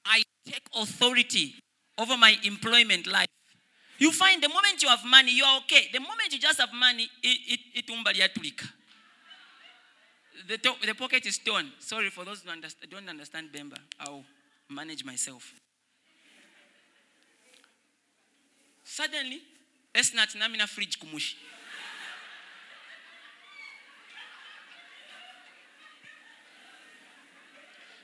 I 0.06 0.24
take 0.46 0.62
authority 0.74 1.56
over 1.98 2.16
my 2.16 2.38
employment 2.46 3.08
life. 3.08 3.28
You 3.98 4.14
find 4.14 4.42
the 4.42 4.48
moment 4.48 4.82
you 4.82 4.88
have 4.88 5.04
money, 5.06 5.34
you 5.34 5.44
are 5.44 5.58
okay. 5.58 5.90
The 5.92 6.00
moment 6.00 6.32
you 6.32 6.40
just 6.40 6.62
have 6.62 6.72
money, 6.74 7.10
it 7.22 7.60
it 7.76 7.90
it 7.90 8.62
the, 10.48 10.58
the 10.86 10.96
pocket 10.96 11.26
is 11.26 11.40
torn. 11.40 11.74
Sorry 11.80 12.10
for 12.10 12.24
those 12.24 12.42
who 12.42 12.52
understand, 12.52 12.90
don't 12.90 13.10
understand 13.10 13.50
Bemba. 13.52 13.80
I'll 14.00 14.24
manage 14.70 15.04
myself. 15.04 15.54
Suddenly, 18.96 19.42
Esnat 19.94 20.36
namina 20.38 20.70
fridge 20.70 20.98
kumushi. 20.98 21.36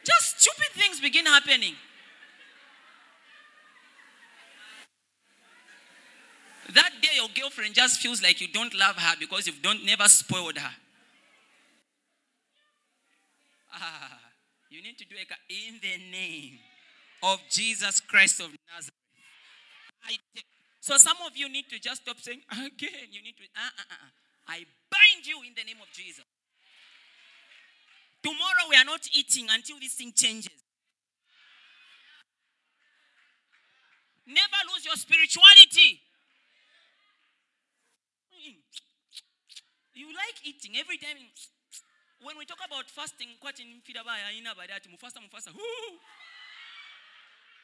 Just 0.03 0.41
stupid 0.41 0.71
things 0.73 0.99
begin 0.99 1.25
happening. 1.25 1.75
That 6.73 6.91
day, 7.01 7.15
your 7.15 7.29
girlfriend 7.35 7.73
just 7.73 8.01
feels 8.01 8.21
like 8.21 8.41
you 8.41 8.49
don't 8.49 8.73
love 8.73 8.97
her 8.97 9.15
because 9.17 9.47
you've 9.47 9.61
don't, 9.61 9.85
never 9.85 10.09
spoiled 10.09 10.57
her. 10.57 10.75
Ah, 13.73 14.19
you 14.69 14.83
need 14.83 14.97
to 14.97 15.05
do 15.05 15.15
it 15.15 15.29
in 15.47 15.79
the 15.81 16.11
name 16.11 16.59
of 17.23 17.39
Jesus 17.49 18.01
Christ 18.01 18.41
of 18.41 18.47
Nazareth. 18.75 18.91
I 20.03 20.17
take 20.35 20.45
so 20.81 20.97
some 20.97 21.17
of 21.25 21.37
you 21.37 21.47
need 21.47 21.69
to 21.69 21.79
just 21.79 22.01
stop 22.01 22.17
saying, 22.19 22.41
again, 22.51 23.13
you 23.13 23.21
need 23.21 23.37
to, 23.37 23.43
uh, 23.55 23.69
uh, 23.77 23.93
uh. 23.93 24.09
I 24.49 24.65
bind 24.89 25.25
you 25.25 25.37
in 25.45 25.53
the 25.55 25.63
name 25.63 25.77
of 25.79 25.87
Jesus. 25.93 26.25
Tomorrow 28.23 28.65
we 28.67 28.75
are 28.75 28.85
not 28.85 29.07
eating 29.13 29.45
until 29.49 29.77
this 29.79 29.93
thing 29.93 30.11
changes. 30.11 30.49
Never 34.25 34.59
lose 34.73 34.85
your 34.85 34.95
spirituality. 34.95 36.01
You 39.93 40.07
like 40.07 40.41
eating 40.43 40.77
every 40.77 40.97
time. 40.97 41.17
When 42.23 42.37
we 42.37 42.45
talk 42.45 42.59
about 42.65 42.89
fasting, 42.89 43.27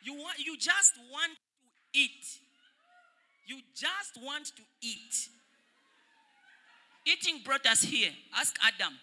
you 0.03 0.13
want, 0.13 0.37
you 0.39 0.57
just 0.57 0.97
want 1.11 1.33
to 1.33 1.99
eat. 1.99 2.46
You 3.47 3.61
just 3.73 4.21
want 4.21 4.47
to 4.47 4.61
eat. 4.81 5.29
Eating 7.05 7.39
brought 7.45 7.65
us 7.65 7.81
here. 7.81 8.11
Ask 8.37 8.57
Adam. 8.61 8.93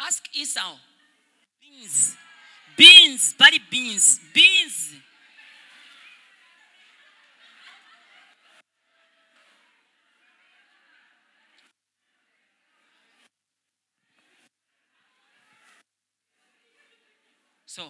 Ask 0.00 0.24
Esau. 0.34 0.76
Beans. 1.60 2.16
Beans. 2.78 3.34
Body 3.38 3.60
beans. 3.70 4.18
Beans. 4.32 4.94
So, 17.72 17.84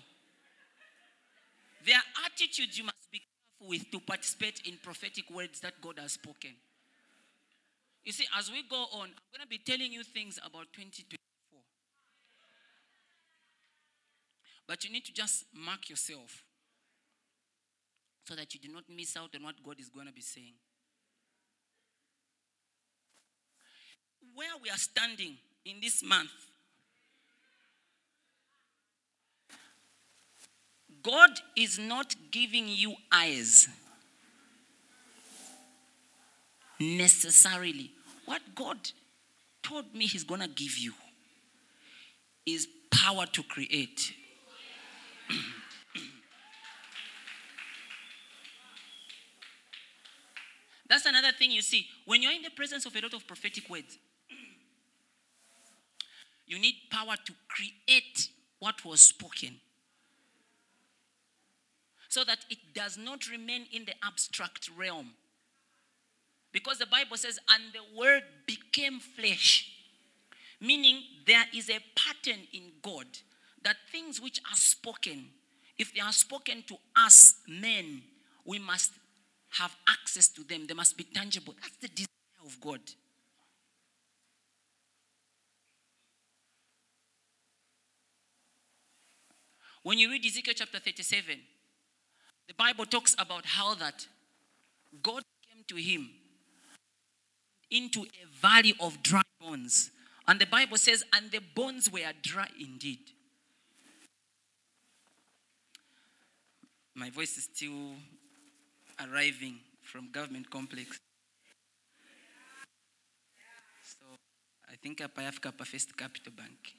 there 1.84 1.96
are 1.96 2.24
attitudes 2.24 2.78
you 2.78 2.84
must 2.84 3.10
be 3.10 3.18
careful 3.18 3.68
with 3.68 3.90
to 3.90 3.98
participate 3.98 4.60
in 4.64 4.78
prophetic 4.80 5.28
words 5.28 5.58
that 5.58 5.72
God 5.80 5.98
has 5.98 6.12
spoken. 6.12 6.52
You 8.04 8.12
see, 8.12 8.26
as 8.38 8.48
we 8.48 8.62
go 8.62 8.76
on, 8.76 9.10
I'm 9.10 9.32
going 9.32 9.42
to 9.42 9.48
be 9.48 9.58
telling 9.58 9.92
you 9.92 10.04
things 10.04 10.38
about 10.38 10.72
2024. 10.72 11.58
But 14.68 14.84
you 14.84 14.92
need 14.92 15.04
to 15.06 15.12
just 15.12 15.46
mark 15.52 15.90
yourself 15.90 16.44
so 18.22 18.36
that 18.36 18.54
you 18.54 18.60
do 18.60 18.72
not 18.72 18.84
miss 18.88 19.16
out 19.16 19.34
on 19.34 19.42
what 19.42 19.56
God 19.66 19.80
is 19.80 19.88
going 19.88 20.06
to 20.06 20.12
be 20.12 20.20
saying. 20.20 20.54
Where 24.32 24.54
we 24.62 24.70
are 24.70 24.78
standing 24.78 25.38
in 25.64 25.80
this 25.80 26.04
month, 26.04 26.30
God 31.02 31.30
is 31.56 31.78
not 31.78 32.14
giving 32.30 32.68
you 32.68 32.94
eyes 33.10 33.68
necessarily. 36.78 37.90
What 38.26 38.42
God 38.54 38.76
told 39.62 39.94
me 39.94 40.04
He's 40.06 40.24
going 40.24 40.40
to 40.40 40.48
give 40.48 40.78
you 40.78 40.92
is 42.46 42.66
power 42.90 43.26
to 43.32 43.42
create. 43.42 44.14
That's 50.88 51.04
another 51.06 51.32
thing 51.32 51.50
you 51.50 51.62
see. 51.62 51.88
When 52.04 52.22
you're 52.22 52.32
in 52.32 52.42
the 52.42 52.50
presence 52.50 52.86
of 52.86 52.94
a 52.94 53.00
lot 53.00 53.14
of 53.14 53.26
prophetic 53.26 53.68
words, 53.70 53.98
you 56.46 56.60
need 56.60 56.74
power 56.90 57.14
to 57.24 57.32
create 57.48 58.28
what 58.58 58.84
was 58.84 59.00
spoken 59.00 59.58
so 62.12 62.24
that 62.24 62.44
it 62.50 62.58
does 62.74 62.98
not 62.98 63.30
remain 63.30 63.64
in 63.72 63.86
the 63.86 63.94
abstract 64.04 64.68
realm. 64.76 65.12
Because 66.52 66.76
the 66.76 66.84
Bible 66.84 67.16
says, 67.16 67.38
and 67.48 67.72
the 67.72 67.98
word 67.98 68.22
became 68.46 69.00
flesh. 69.00 69.72
Meaning 70.60 71.00
there 71.26 71.46
is 71.56 71.70
a 71.70 71.78
pattern 71.96 72.40
in 72.52 72.64
God 72.82 73.06
that 73.64 73.76
things 73.90 74.20
which 74.20 74.40
are 74.40 74.56
spoken, 74.56 75.24
if 75.78 75.94
they 75.94 76.00
are 76.00 76.12
spoken 76.12 76.62
to 76.68 76.76
us 76.94 77.36
men, 77.48 78.02
we 78.44 78.58
must 78.58 78.92
have 79.52 79.74
access 79.88 80.28
to 80.28 80.44
them. 80.44 80.66
They 80.66 80.74
must 80.74 80.98
be 80.98 81.04
tangible. 81.04 81.54
That's 81.62 81.78
the 81.78 81.88
desire 81.88 82.44
of 82.44 82.60
God. 82.60 82.80
When 89.82 89.98
you 89.98 90.10
read 90.10 90.26
Ezekiel 90.26 90.52
chapter 90.54 90.78
37, 90.78 91.38
the 92.48 92.54
Bible 92.54 92.84
talks 92.84 93.14
about 93.18 93.46
how 93.46 93.74
that 93.74 94.06
God 95.02 95.22
came 95.50 95.64
to 95.68 95.76
him 95.76 96.10
into 97.70 98.02
a 98.02 98.26
valley 98.40 98.74
of 98.80 99.02
dry 99.02 99.22
bones. 99.40 99.90
And 100.28 100.40
the 100.40 100.46
Bible 100.46 100.76
says, 100.76 101.02
and 101.12 101.30
the 101.30 101.40
bones 101.54 101.90
were 101.90 102.00
dry 102.22 102.48
indeed. 102.60 103.00
My 106.94 107.10
voice 107.10 107.38
is 107.38 107.44
still 107.44 107.94
arriving 109.00 109.58
from 109.82 110.10
government 110.12 110.50
complex. 110.50 110.98
So 113.82 114.04
I 114.70 114.76
think 114.76 115.00
I 115.00 115.22
have 115.22 115.40
First 115.64 115.96
Capital 115.96 116.32
Bank. 116.36 116.74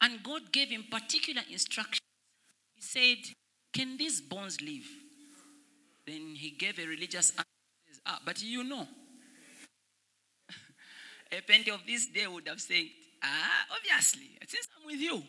And 0.00 0.22
God 0.22 0.52
gave 0.52 0.68
him 0.68 0.84
particular 0.90 1.42
instructions. 1.50 2.00
He 2.74 2.82
said, 2.82 3.34
Can 3.72 3.96
these 3.96 4.20
bones 4.20 4.60
live? 4.60 4.86
Then 6.06 6.34
he 6.34 6.50
gave 6.50 6.78
a 6.78 6.86
religious 6.86 7.30
answer. 7.30 8.00
Ah, 8.06 8.20
but 8.24 8.42
you 8.42 8.64
know. 8.64 8.86
a 11.32 11.40
plenty 11.42 11.70
of 11.70 11.80
this 11.86 12.06
day 12.06 12.26
would 12.26 12.46
have 12.48 12.60
said, 12.60 12.84
Ah, 13.22 13.66
obviously, 13.76 14.38
since 14.46 14.68
I'm 14.78 14.86
with 14.86 15.00
you. 15.00 15.22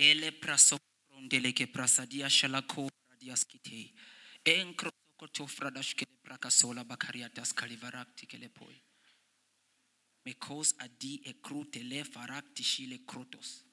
ele 0.00 0.32
praso 0.32 0.78
prasadia 1.72 2.28
shalako 2.28 2.88
prakasola 6.30 6.84
bakariatas 6.84 7.52
kalivaraktikele 7.54 8.50
mekos 10.24 10.74
adi 10.78 11.20
ekrutele 11.24 12.04
faraktishile 12.04 12.98
krotos 13.06 13.64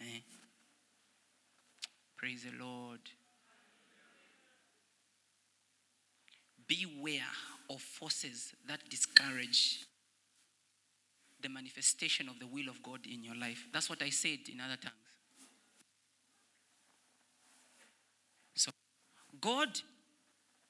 eh? 0.00 0.22
praise 2.16 2.50
the 2.50 2.56
lord 2.56 3.10
beware 6.66 7.32
of 7.68 7.82
forces 7.82 8.54
that 8.66 8.80
discourage 8.88 9.86
the 11.40 11.48
manifestation 11.48 12.28
of 12.28 12.38
the 12.38 12.46
will 12.46 12.68
of 12.68 12.82
God 12.82 13.06
in 13.06 13.22
your 13.22 13.36
life. 13.36 13.66
That's 13.72 13.88
what 13.88 14.02
I 14.02 14.10
said 14.10 14.40
in 14.52 14.60
other 14.60 14.76
tongues. 14.76 14.94
So, 18.54 18.72
God 19.40 19.68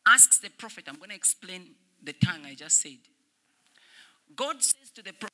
asks 0.07 0.39
the 0.39 0.51
prophet, 0.51 0.85
I'm 0.89 0.97
going 0.97 1.11
to 1.11 1.17
explain 1.17 1.75
the 2.03 2.13
tongue 2.13 2.45
I 2.47 2.55
just 2.55 2.81
said. 2.81 2.99
God 4.35 4.63
says 4.63 4.91
to 4.95 5.03
the 5.03 5.13
prophet, 5.13 5.33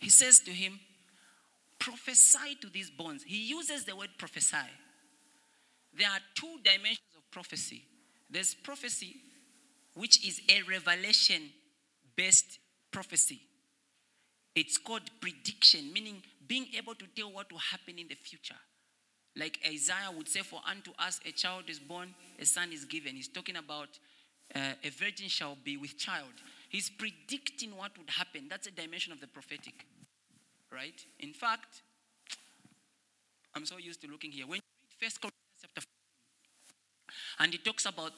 He 0.00 0.10
says 0.10 0.40
to 0.40 0.50
him, 0.50 0.78
prophesy 1.78 2.56
to 2.60 2.68
these 2.68 2.90
bones. 2.90 3.22
He 3.22 3.44
uses 3.48 3.84
the 3.84 3.94
word 3.94 4.10
prophesy. 4.18 4.56
There 5.96 6.08
are 6.08 6.20
two 6.34 6.58
dimensions 6.62 7.16
of 7.16 7.30
prophecy 7.30 7.84
there's 8.28 8.54
prophecy, 8.54 9.16
which 9.94 10.26
is 10.26 10.40
a 10.48 10.62
revelation 10.68 11.50
based 12.16 12.58
prophecy. 12.90 13.40
It's 14.54 14.78
called 14.78 15.02
prediction, 15.20 15.92
meaning 15.92 16.22
being 16.46 16.66
able 16.76 16.94
to 16.94 17.04
tell 17.14 17.32
what 17.32 17.50
will 17.52 17.58
happen 17.58 17.98
in 17.98 18.08
the 18.08 18.14
future. 18.14 18.56
Like 19.36 19.58
Isaiah 19.66 20.10
would 20.16 20.28
say, 20.28 20.40
For 20.40 20.60
unto 20.68 20.92
us 20.98 21.20
a 21.26 21.32
child 21.32 21.64
is 21.68 21.78
born, 21.78 22.14
a 22.40 22.46
son 22.46 22.72
is 22.72 22.84
given. 22.84 23.14
He's 23.14 23.28
talking 23.28 23.56
about 23.56 23.88
uh, 24.54 24.72
a 24.82 24.90
virgin 24.90 25.28
shall 25.28 25.56
be 25.62 25.76
with 25.76 25.98
child. 25.98 26.32
He's 26.68 26.90
predicting 26.90 27.76
what 27.76 27.96
would 27.98 28.10
happen. 28.10 28.46
That's 28.48 28.66
a 28.66 28.70
dimension 28.70 29.12
of 29.12 29.20
the 29.20 29.26
prophetic, 29.26 29.86
right? 30.72 31.04
In 31.20 31.32
fact, 31.32 31.82
I'm 33.54 33.66
so 33.66 33.78
used 33.78 34.00
to 34.02 34.08
looking 34.08 34.32
here. 34.32 34.46
When 34.46 34.56
you 34.56 34.62
read 34.62 35.06
First 35.06 35.20
Corinthians 35.20 35.60
chapter 35.62 35.80
4, 35.80 37.44
and 37.44 37.52
he 37.52 37.58
talks 37.58 37.86
about 37.86 38.12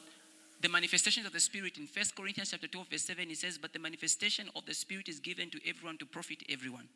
the 0.61 0.69
manifestations 0.69 1.27
of 1.27 1.33
the 1.33 1.41
Spirit 1.41 1.79
in 1.79 1.87
First 1.87 2.17
Corinthians 2.17 2.51
chapter 2.51 2.67
12, 2.67 2.89
verse 2.89 3.03
7, 3.03 3.29
he 3.29 3.35
says, 3.35 3.59
But 3.59 3.73
the 3.73 3.79
manifestation 3.79 4.51
of 4.57 4.67
the 4.67 4.75
Spirit 4.75 5.09
is 5.09 5.21
given 5.21 5.51
to 5.51 5.61
everyone 5.69 5.99
to 5.99 6.07
profit 6.07 6.43
everyone. 6.49 6.89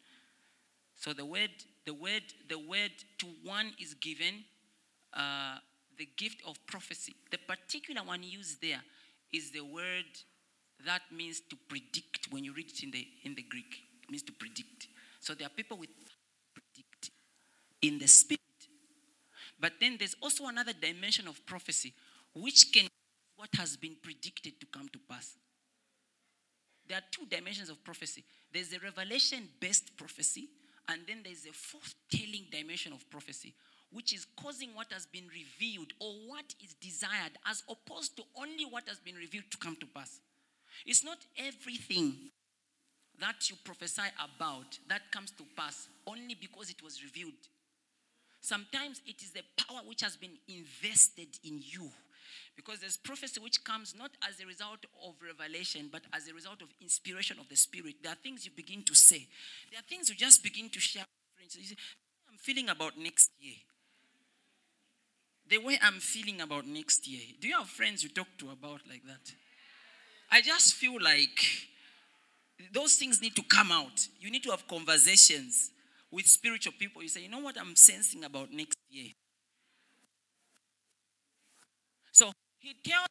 So 1.02 1.12
the 1.12 1.24
word, 1.24 1.50
the 1.84 1.94
word, 1.94 2.22
the 2.48 2.60
word 2.60 2.92
to 3.18 3.26
one 3.42 3.72
is 3.80 3.94
given 3.94 4.44
uh, 5.12 5.56
the 5.98 6.08
gift 6.16 6.42
of 6.46 6.64
prophecy. 6.68 7.12
The 7.32 7.38
particular 7.38 8.02
one 8.02 8.22
used 8.22 8.62
there 8.62 8.80
is 9.32 9.50
the 9.50 9.62
word 9.62 10.04
that 10.86 11.02
means 11.10 11.40
to 11.50 11.56
predict. 11.68 12.28
When 12.30 12.44
you 12.44 12.52
read 12.54 12.70
it 12.70 12.84
in 12.84 12.92
the 12.92 13.04
in 13.24 13.34
the 13.34 13.42
Greek, 13.42 13.82
it 14.04 14.12
means 14.12 14.22
to 14.22 14.32
predict. 14.32 14.86
So 15.18 15.34
there 15.34 15.48
are 15.48 15.50
people 15.50 15.76
with 15.76 15.90
predict 16.54 17.10
in 17.82 17.98
the 17.98 18.06
spirit. 18.06 18.38
But 19.58 19.72
then 19.80 19.96
there's 19.98 20.14
also 20.22 20.46
another 20.46 20.72
dimension 20.72 21.26
of 21.26 21.44
prophecy, 21.46 21.94
which 22.32 22.72
can 22.72 22.86
what 23.34 23.48
has 23.58 23.76
been 23.76 23.96
predicted 24.00 24.60
to 24.60 24.66
come 24.66 24.88
to 24.90 25.00
pass. 25.10 25.34
There 26.86 26.96
are 26.96 27.04
two 27.10 27.26
dimensions 27.26 27.70
of 27.70 27.82
prophecy. 27.82 28.22
There's 28.52 28.72
a 28.72 28.78
revelation-based 28.78 29.96
prophecy, 29.96 30.48
and 30.88 31.00
then 31.06 31.18
there's 31.24 31.46
a 31.46 31.52
foretelling 31.52 32.46
dimension 32.50 32.92
of 32.92 33.08
prophecy, 33.10 33.54
which 33.92 34.12
is 34.12 34.26
causing 34.40 34.74
what 34.74 34.92
has 34.92 35.06
been 35.06 35.28
revealed 35.28 35.92
or 36.00 36.12
what 36.26 36.54
is 36.62 36.74
desired 36.74 37.32
as 37.48 37.62
opposed 37.68 38.16
to 38.16 38.22
only 38.36 38.64
what 38.64 38.88
has 38.88 38.98
been 38.98 39.16
revealed 39.16 39.44
to 39.50 39.58
come 39.58 39.76
to 39.76 39.86
pass. 39.86 40.20
It's 40.86 41.04
not 41.04 41.18
everything 41.36 42.14
that 43.20 43.50
you 43.50 43.56
prophesy 43.64 44.02
about 44.18 44.78
that 44.88 45.12
comes 45.12 45.30
to 45.32 45.44
pass 45.56 45.88
only 46.06 46.34
because 46.34 46.70
it 46.70 46.82
was 46.82 47.02
revealed. 47.02 47.32
Sometimes 48.40 49.00
it 49.06 49.22
is 49.22 49.30
the 49.30 49.42
power 49.56 49.80
which 49.86 50.00
has 50.00 50.16
been 50.16 50.36
invested 50.48 51.28
in 51.44 51.60
you. 51.62 51.90
Because 52.56 52.80
there's 52.80 52.96
prophecy 52.96 53.40
which 53.40 53.64
comes 53.64 53.94
not 53.96 54.10
as 54.28 54.40
a 54.40 54.46
result 54.46 54.84
of 55.06 55.14
revelation, 55.24 55.88
but 55.90 56.02
as 56.12 56.28
a 56.28 56.34
result 56.34 56.62
of 56.62 56.68
inspiration 56.80 57.38
of 57.38 57.48
the 57.48 57.56
Spirit. 57.56 57.96
There 58.02 58.12
are 58.12 58.16
things 58.22 58.44
you 58.44 58.52
begin 58.54 58.82
to 58.84 58.94
say, 58.94 59.26
there 59.70 59.80
are 59.80 59.88
things 59.88 60.08
you 60.08 60.14
just 60.14 60.42
begin 60.42 60.68
to 60.70 60.80
share 60.80 61.04
friends. 61.36 61.56
You 61.56 61.64
say, 61.64 61.76
I'm 62.30 62.38
feeling 62.38 62.68
about 62.68 62.98
next 62.98 63.30
year. 63.40 63.56
The 65.48 65.58
way 65.58 65.78
I'm 65.82 66.00
feeling 66.00 66.40
about 66.40 66.66
next 66.66 67.06
year. 67.06 67.22
Do 67.40 67.48
you 67.48 67.56
have 67.58 67.68
friends 67.68 68.02
you 68.02 68.08
talk 68.08 68.28
to 68.38 68.50
about 68.50 68.80
like 68.88 69.04
that? 69.06 69.32
I 70.30 70.40
just 70.40 70.74
feel 70.74 70.94
like 71.02 71.68
those 72.72 72.96
things 72.96 73.20
need 73.20 73.36
to 73.36 73.42
come 73.42 73.70
out. 73.70 74.08
You 74.20 74.30
need 74.30 74.42
to 74.44 74.50
have 74.50 74.66
conversations 74.66 75.70
with 76.10 76.26
spiritual 76.26 76.72
people. 76.78 77.02
You 77.02 77.08
say, 77.08 77.22
you 77.22 77.28
know 77.28 77.40
what 77.40 77.58
I'm 77.58 77.74
sensing 77.74 78.24
about 78.24 78.52
next 78.52 78.78
year? 78.90 79.12
So 82.12 82.30
he 82.62 82.74
tells 82.88 83.08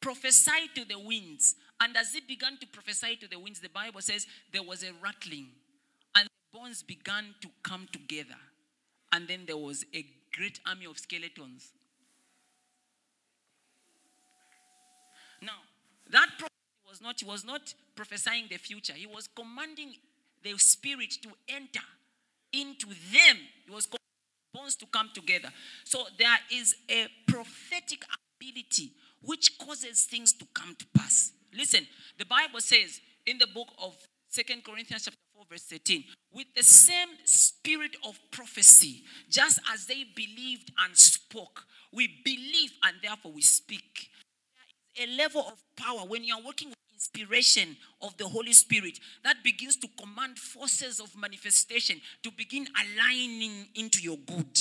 prophesy 0.00 0.70
to 0.74 0.84
the 0.84 0.98
winds. 0.98 1.56
And 1.80 1.96
as 1.96 2.14
he 2.14 2.20
began 2.20 2.56
to 2.58 2.66
prophesy 2.66 3.16
to 3.16 3.28
the 3.28 3.38
winds, 3.38 3.60
the 3.60 3.68
Bible 3.68 4.00
says 4.00 4.26
there 4.52 4.62
was 4.62 4.82
a 4.82 4.92
rattling 5.02 5.48
and 6.14 6.26
the 6.26 6.58
bones 6.58 6.82
began 6.82 7.34
to 7.40 7.48
come 7.62 7.88
together. 7.92 8.38
And 9.12 9.26
then 9.28 9.40
there 9.46 9.56
was 9.56 9.84
a 9.94 10.06
great 10.36 10.60
army 10.66 10.86
of 10.86 10.98
skeletons. 10.98 11.72
Now, 15.42 15.58
that 16.10 16.28
was 16.88 17.00
not, 17.00 17.20
he 17.20 17.26
was 17.26 17.44
not 17.44 17.74
prophesying 17.96 18.46
the 18.48 18.56
future. 18.56 18.92
He 18.92 19.06
was 19.06 19.28
commanding 19.34 19.94
the 20.42 20.56
spirit 20.58 21.14
to 21.22 21.30
enter 21.48 21.84
into 22.52 22.86
them. 22.86 23.36
He 23.66 23.70
was 23.70 23.86
bones 24.60 24.76
to 24.76 24.86
come 24.86 25.10
together. 25.14 25.48
So 25.84 26.04
there 26.18 26.38
is 26.52 26.74
a 26.90 27.06
prophetic 27.26 28.04
ability 28.38 28.92
which 29.22 29.58
causes 29.58 30.04
things 30.04 30.32
to 30.34 30.46
come 30.54 30.74
to 30.78 30.86
pass. 30.96 31.32
Listen, 31.56 31.86
the 32.18 32.24
Bible 32.24 32.60
says 32.60 33.00
in 33.26 33.38
the 33.38 33.46
book 33.46 33.68
of 33.82 33.94
Second 34.28 34.64
Corinthians 34.64 35.04
chapter 35.04 35.18
4 35.34 35.44
verse 35.50 35.62
13. 35.64 36.04
With 36.32 36.46
the 36.54 36.62
same 36.62 37.08
spirit 37.24 37.96
of 38.06 38.18
prophecy, 38.30 39.02
just 39.28 39.58
as 39.72 39.86
they 39.86 40.04
believed 40.14 40.70
and 40.84 40.96
spoke, 40.96 41.64
we 41.92 42.08
believe 42.24 42.72
and 42.84 42.96
therefore 43.02 43.32
we 43.32 43.42
speak. 43.42 44.10
There 44.96 45.06
is 45.06 45.14
a 45.14 45.16
level 45.18 45.44
of 45.48 45.62
power 45.76 46.06
when 46.06 46.24
you 46.24 46.34
are 46.34 46.42
working 46.42 46.68
with 46.68 46.79
inspiration 47.00 47.76
of 48.02 48.14
the 48.18 48.28
Holy 48.28 48.52
Spirit 48.52 49.00
that 49.24 49.42
begins 49.42 49.76
to 49.76 49.88
command 49.98 50.38
forces 50.38 51.00
of 51.00 51.16
manifestation 51.16 51.98
to 52.22 52.30
begin 52.30 52.66
aligning 52.76 53.66
into 53.74 54.02
your 54.02 54.18
good. 54.18 54.58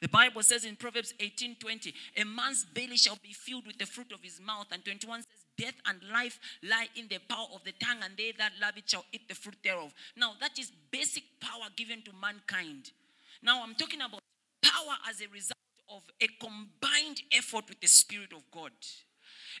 The 0.00 0.08
Bible 0.08 0.42
says 0.42 0.64
in 0.64 0.76
Proverbs 0.76 1.12
18 1.20 1.56
20, 1.56 1.94
a 2.18 2.24
man's 2.24 2.64
belly 2.64 2.96
shall 2.96 3.18
be 3.22 3.32
filled 3.32 3.66
with 3.66 3.78
the 3.78 3.86
fruit 3.86 4.12
of 4.12 4.22
his 4.22 4.40
mouth. 4.40 4.66
And 4.72 4.84
21 4.84 5.22
says, 5.22 5.28
Death 5.58 5.74
and 5.86 5.98
life 6.12 6.38
lie 6.62 6.88
in 6.96 7.08
the 7.08 7.18
power 7.28 7.46
of 7.54 7.64
the 7.64 7.72
tongue, 7.72 7.98
and 8.02 8.14
they 8.16 8.32
that 8.38 8.52
love 8.60 8.76
it 8.76 8.88
shall 8.88 9.04
eat 9.12 9.26
the 9.26 9.34
fruit 9.34 9.56
thereof. 9.64 9.92
Now, 10.14 10.32
that 10.40 10.58
is 10.58 10.70
basic 10.90 11.24
power 11.40 11.68
given 11.76 12.02
to 12.02 12.10
mankind. 12.20 12.90
Now, 13.42 13.62
I'm 13.62 13.74
talking 13.74 14.00
about 14.00 14.20
power 14.62 14.96
as 15.08 15.22
a 15.22 15.28
result 15.28 15.56
of 15.88 16.02
a 16.20 16.28
combined 16.44 17.22
effort 17.32 17.64
with 17.68 17.80
the 17.80 17.86
Spirit 17.86 18.32
of 18.34 18.42
God. 18.50 18.72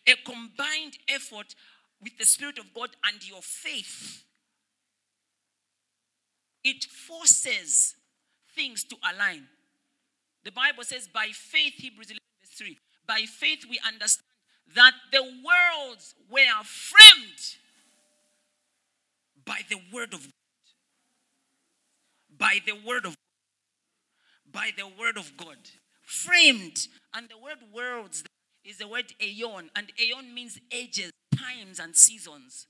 A 0.06 0.14
combined 0.24 0.98
effort 1.08 1.54
with 2.02 2.16
the 2.18 2.24
Spirit 2.26 2.58
of 2.58 2.72
God 2.74 2.90
and 3.06 3.28
your 3.28 3.42
faith. 3.42 4.24
It 6.64 6.84
forces 6.84 7.94
things 8.54 8.84
to 8.84 8.96
align. 9.14 9.46
The 10.44 10.52
Bible 10.52 10.84
says, 10.84 11.08
by 11.12 11.28
faith, 11.32 11.74
Hebrews 11.74 12.10
11, 12.10 12.18
verse 12.40 12.58
3, 12.58 12.78
by 13.06 13.20
faith 13.26 13.64
we 13.68 13.78
understand 13.86 14.24
that 14.74 14.92
the 15.12 15.22
worlds 15.22 16.14
were 16.30 16.64
framed 16.64 17.56
by 19.44 19.60
the 19.70 19.78
word 19.92 20.12
of 20.12 20.22
God. 20.22 20.32
By 22.38 22.58
the 22.66 22.74
word 22.86 23.06
of 23.06 23.12
God. 23.12 24.52
By 24.52 24.70
the 24.76 24.86
word 24.86 25.16
of 25.16 25.36
God. 25.36 25.56
Framed. 26.02 26.88
And 27.14 27.28
the 27.28 27.38
word 27.38 27.58
worlds 27.72 28.24
is 28.66 28.78
the 28.78 28.88
word 28.88 29.12
aeon. 29.22 29.70
And 29.76 29.92
aeon 30.00 30.34
means 30.34 30.58
ages, 30.72 31.10
times, 31.36 31.78
and 31.78 31.94
seasons. 31.94 32.66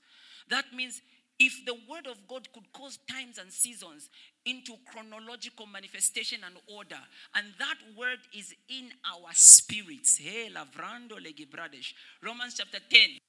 That 0.49 0.65
means 0.73 1.01
if 1.39 1.53
the 1.65 1.75
word 1.89 2.07
of 2.07 2.27
God 2.27 2.47
could 2.53 2.71
cause 2.73 2.97
times 3.09 3.37
and 3.37 3.51
seasons 3.51 4.09
into 4.45 4.73
chronological 4.91 5.67
manifestation 5.67 6.39
and 6.45 6.55
order, 6.67 6.99
and 7.35 7.47
that 7.59 7.77
word 7.97 8.19
is 8.35 8.55
in 8.69 8.89
our 9.05 9.29
spirits. 9.33 10.17
Hey, 10.17 10.49
Lavrando 10.49 11.19
Legibradesh. 11.19 11.93
Romans 12.23 12.55
chapter 12.55 12.79
10, 12.89 13.19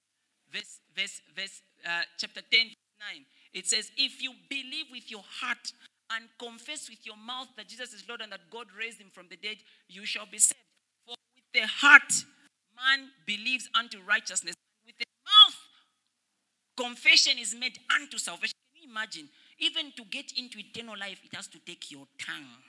verse, 0.53 0.81
verse, 0.97 1.21
verse, 1.37 1.63
uh, 1.85 2.03
chapter 2.17 2.41
10, 2.51 2.61
9. 2.61 3.25
It 3.53 3.67
says, 3.67 3.91
If 3.97 4.23
you 4.23 4.33
believe 4.49 4.87
with 4.91 5.11
your 5.11 5.25
heart 5.41 5.73
and 6.11 6.25
confess 6.39 6.89
with 6.89 7.05
your 7.05 7.17
mouth 7.17 7.49
that 7.57 7.69
Jesus 7.69 7.93
is 7.93 8.05
Lord 8.09 8.23
and 8.23 8.33
that 8.33 8.51
God 8.51 8.67
raised 8.79 9.01
him 9.01 9.11
from 9.13 9.27
the 9.29 9.37
dead, 9.37 9.59
you 9.89 10.07
shall 10.07 10.27
be 10.31 10.39
saved. 10.39 10.55
For 11.07 11.15
with 11.35 11.61
the 11.61 11.67
heart 11.67 12.25
man 12.87 13.11
believes 13.27 13.69
unto 13.75 13.99
righteousness, 14.07 14.55
with 14.87 14.97
the 14.99 15.07
mouth 15.25 15.59
confession 16.79 17.39
is 17.39 17.55
made 17.55 17.79
unto 17.95 18.19
salvation. 18.19 18.55
Can 18.73 18.83
you 18.85 18.91
imagine? 18.91 19.29
Even 19.59 19.93
to 19.97 20.05
get 20.05 20.33
into 20.39 20.59
eternal 20.59 20.95
life, 20.99 21.21
it 21.25 21.35
has 21.35 21.49
to 21.49 21.59
take 21.67 21.91
your 21.91 22.07
tongue. 22.19 22.63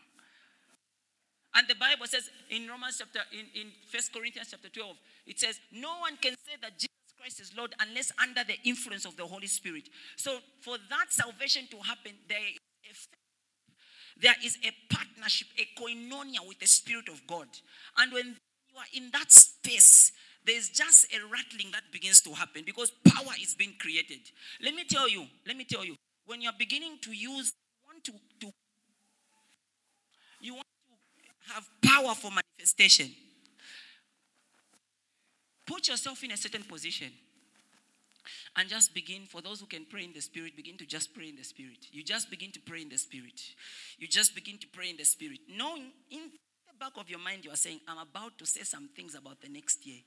And 1.56 1.68
the 1.68 1.76
Bible 1.76 2.06
says 2.08 2.30
in 2.50 2.68
Romans 2.68 2.98
chapter, 2.98 3.22
in, 3.32 3.46
in 3.60 3.68
1 3.92 4.04
Corinthians 4.14 4.50
chapter 4.52 4.70
12, 4.70 4.96
it 5.28 5.40
says, 5.40 5.60
No 5.72 6.00
one 6.02 6.18
can 6.18 6.34
say 6.46 6.58
that 6.62 6.78
Jesus 6.78 6.90
Christ 7.18 7.40
is 7.40 7.54
Lord 7.58 7.74
unless 7.80 8.12
under 8.22 8.44
the 8.44 8.58
influence 8.64 9.06
of 9.06 9.16
the 9.18 9.26
Holy 9.26 9.48
Spirit. 9.48 9.90
So 10.16 10.40
for 10.62 10.78
that 10.90 11.08
salvation 11.10 11.68
to 11.72 11.78
happen, 11.78 12.14
there 12.28 12.38
is 12.90 13.08
a, 13.08 14.22
there 14.22 14.36
is 14.44 14.58
a 14.64 14.94
partnership, 14.94 15.48
a 15.58 15.66
koinonia 15.80 16.48
with 16.48 16.60
the 16.60 16.68
Spirit 16.68 17.10
of 17.10 17.22
God. 17.28 17.48
And 17.98 18.14
when 18.14 18.38
in 18.94 19.10
that 19.12 19.32
space, 19.32 20.12
there's 20.46 20.70
just 20.70 21.06
a 21.14 21.18
rattling 21.32 21.72
that 21.74 21.84
begins 21.92 22.22
to 22.22 22.32
happen 22.34 22.64
because 22.66 22.92
power 23.06 23.34
is 23.42 23.56
being 23.56 23.74
created. 23.80 24.20
Let 24.62 24.74
me 24.74 24.84
tell 24.84 25.10
you, 25.10 25.26
let 25.46 25.58
me 25.58 25.64
tell 25.66 25.86
you, 25.86 25.96
when 26.26 26.42
you're 26.42 26.54
beginning 26.58 26.98
to 27.02 27.12
use, 27.12 27.54
you 27.54 27.88
want 27.88 28.04
to, 28.06 28.12
to 28.42 28.54
you 30.42 30.54
want 30.56 30.68
to 31.48 31.54
have 31.54 31.68
power 31.84 32.16
for 32.16 32.32
manifestation. 32.32 33.12
Put 35.66 35.88
yourself 35.88 36.24
in 36.24 36.32
a 36.32 36.38
certain 36.38 36.64
position 36.64 37.12
and 38.58 38.68
just 38.70 38.94
begin 38.94 39.26
for 39.26 39.42
those 39.42 39.60
who 39.60 39.66
can 39.66 39.86
pray 39.86 40.04
in 40.04 40.14
the 40.14 40.22
spirit 40.22 40.56
begin 40.56 40.78
to 40.78 40.86
just 40.86 41.14
pray 41.14 41.30
in 41.30 41.36
the 41.36 41.44
spirit 41.44 41.88
you 41.92 42.04
just 42.04 42.30
begin 42.30 42.52
to 42.52 42.60
pray 42.60 42.82
in 42.82 42.90
the 42.90 42.98
spirit 42.98 43.42
you 43.98 44.08
just 44.08 44.36
begin 44.36 44.58
to 44.58 44.68
pray 44.68 44.90
in 44.90 44.98
the 44.98 45.06
spirit 45.06 45.40
knowing 45.48 45.92
in 46.12 46.32
back 46.80 46.94
of 46.98 47.10
your 47.10 47.20
mind 47.20 47.44
you 47.44 47.52
are 47.52 47.58
saying 47.58 47.80
i'm 47.88 47.98
about 47.98 48.38
to 48.38 48.46
say 48.46 48.62
some 48.64 48.90
things 48.96 49.16
about 49.16 49.40
the 49.42 49.50
next 49.50 49.86
year 49.86 49.98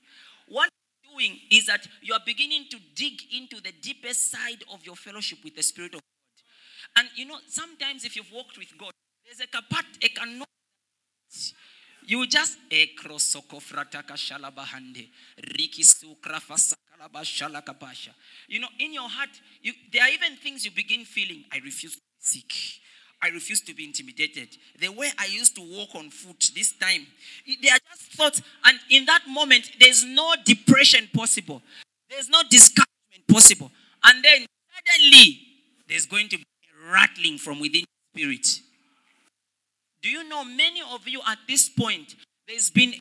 what 0.47 0.69
you're 1.03 1.13
doing 1.13 1.37
is 1.51 1.65
that 1.65 1.87
you 2.01 2.13
are 2.13 2.21
beginning 2.25 2.65
to 2.69 2.77
dig 2.95 3.21
into 3.35 3.61
the 3.61 3.71
deepest 3.81 4.31
side 4.31 4.63
of 4.73 4.85
your 4.85 4.95
fellowship 4.95 5.37
with 5.43 5.55
the 5.55 5.63
spirit 5.63 5.93
of 5.93 6.01
god 6.01 7.01
and 7.01 7.07
you 7.15 7.25
know 7.25 7.37
sometimes 7.47 8.05
if 8.05 8.15
you've 8.15 8.31
walked 8.33 8.57
with 8.57 8.69
god 8.77 8.91
there's 9.25 9.39
a 9.39 9.47
kapat 9.47 9.85
a 10.03 10.09
cannot 10.09 10.47
you 12.05 12.27
just. 12.27 12.57
You 18.47 18.59
know, 18.59 18.67
in 18.79 18.93
your 18.93 19.09
heart, 19.09 19.29
you, 19.61 19.73
there 19.91 20.03
are 20.03 20.09
even 20.09 20.35
things 20.37 20.65
you 20.65 20.71
begin 20.71 21.05
feeling. 21.05 21.45
I 21.51 21.57
refuse 21.57 21.95
to 21.95 21.99
be 21.99 22.03
sick. 22.19 22.53
I 23.23 23.29
refuse 23.29 23.61
to 23.61 23.73
be 23.73 23.85
intimidated. 23.85 24.49
The 24.79 24.89
way 24.89 25.09
I 25.17 25.27
used 25.27 25.55
to 25.55 25.61
walk 25.61 25.95
on 25.95 26.09
foot 26.09 26.51
this 26.53 26.73
time, 26.73 27.07
they 27.47 27.69
are 27.69 27.79
just 27.89 28.11
thoughts. 28.11 28.41
And 28.65 28.77
in 28.89 29.05
that 29.05 29.21
moment, 29.29 29.71
there's 29.79 30.03
no 30.03 30.33
depression 30.43 31.07
possible. 31.13 31.61
There's 32.09 32.27
no 32.27 32.41
discouragement 32.49 33.27
possible. 33.29 33.71
And 34.03 34.23
then 34.23 34.45
suddenly, 34.75 35.39
there's 35.87 36.05
going 36.05 36.27
to 36.29 36.37
be 36.37 36.43
a 36.43 36.91
rattling 36.91 37.37
from 37.37 37.61
within 37.61 37.85
spirit. 38.13 38.59
Do 40.01 40.09
you 40.09 40.27
know 40.27 40.43
many 40.43 40.81
of 40.81 41.07
you 41.07 41.21
at 41.25 41.37
this 41.47 41.69
point, 41.69 42.15
there's 42.45 42.69
been 42.69 42.95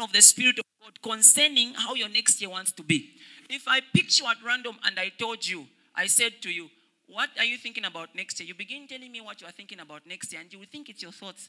of 0.00 0.12
the 0.12 0.22
Spirit 0.22 0.58
of 0.58 0.64
God 0.82 1.02
concerning 1.02 1.74
how 1.74 1.94
your 1.94 2.08
next 2.08 2.40
year 2.40 2.50
wants 2.50 2.72
to 2.72 2.82
be. 2.82 3.10
If 3.50 3.68
I 3.68 3.80
picked 3.94 4.18
you 4.18 4.26
at 4.26 4.38
random 4.44 4.76
and 4.84 4.98
I 4.98 5.12
told 5.18 5.46
you, 5.46 5.66
I 5.94 6.06
said 6.06 6.40
to 6.42 6.50
you, 6.50 6.70
What 7.14 7.30
are 7.38 7.44
you 7.44 7.56
thinking 7.56 7.84
about 7.84 8.08
next 8.16 8.40
year? 8.40 8.48
You 8.48 8.54
begin 8.54 8.88
telling 8.88 9.12
me 9.12 9.20
what 9.20 9.40
you 9.40 9.46
are 9.46 9.52
thinking 9.52 9.78
about 9.78 10.02
next 10.04 10.32
year, 10.32 10.40
and 10.40 10.52
you 10.52 10.58
will 10.58 10.66
think 10.66 10.88
it's 10.88 11.00
your 11.00 11.12
thoughts. 11.12 11.48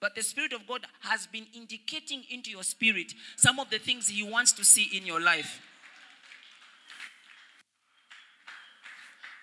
But 0.00 0.14
the 0.14 0.22
Spirit 0.22 0.54
of 0.54 0.66
God 0.66 0.86
has 1.00 1.26
been 1.26 1.46
indicating 1.54 2.24
into 2.30 2.50
your 2.50 2.62
spirit 2.62 3.12
some 3.36 3.60
of 3.60 3.68
the 3.68 3.78
things 3.78 4.08
He 4.08 4.22
wants 4.22 4.52
to 4.52 4.64
see 4.64 4.88
in 4.96 5.04
your 5.04 5.20
life. 5.20 5.60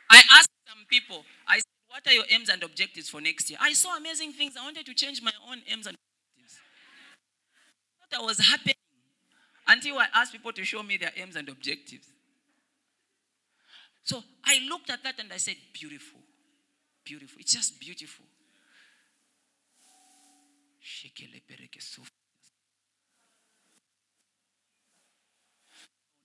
I 0.09 0.23
asked 0.31 0.49
some 0.67 0.85
people, 0.89 1.23
I 1.47 1.57
said, 1.57 1.65
What 1.87 2.07
are 2.07 2.13
your 2.13 2.25
aims 2.31 2.49
and 2.49 2.63
objectives 2.63 3.09
for 3.09 3.21
next 3.21 3.47
year? 3.51 3.59
I 3.61 3.73
saw 3.73 3.95
amazing 3.95 4.33
things. 4.33 4.55
I 4.59 4.63
wanted 4.63 4.87
to 4.87 4.95
change 4.95 5.21
my 5.21 5.33
own 5.47 5.59
aims 5.71 5.85
and 5.85 5.95
objectives. 5.95 6.59
I 8.01 8.15
thought 8.15 8.23
I 8.23 8.25
was 8.25 8.39
happening 8.39 8.73
until 9.67 9.99
I 9.99 10.07
asked 10.15 10.31
people 10.31 10.51
to 10.53 10.63
show 10.63 10.81
me 10.81 10.97
their 10.97 11.11
aims 11.15 11.35
and 11.35 11.47
objectives. 11.47 12.07
So 14.03 14.21
I 14.43 14.59
looked 14.69 14.89
at 14.89 15.03
that 15.03 15.19
and 15.19 15.31
I 15.31 15.37
said, 15.37 15.55
Beautiful. 15.73 16.19
Beautiful. 17.03 17.39
It's 17.39 17.53
just 17.53 17.79
beautiful. 17.79 18.25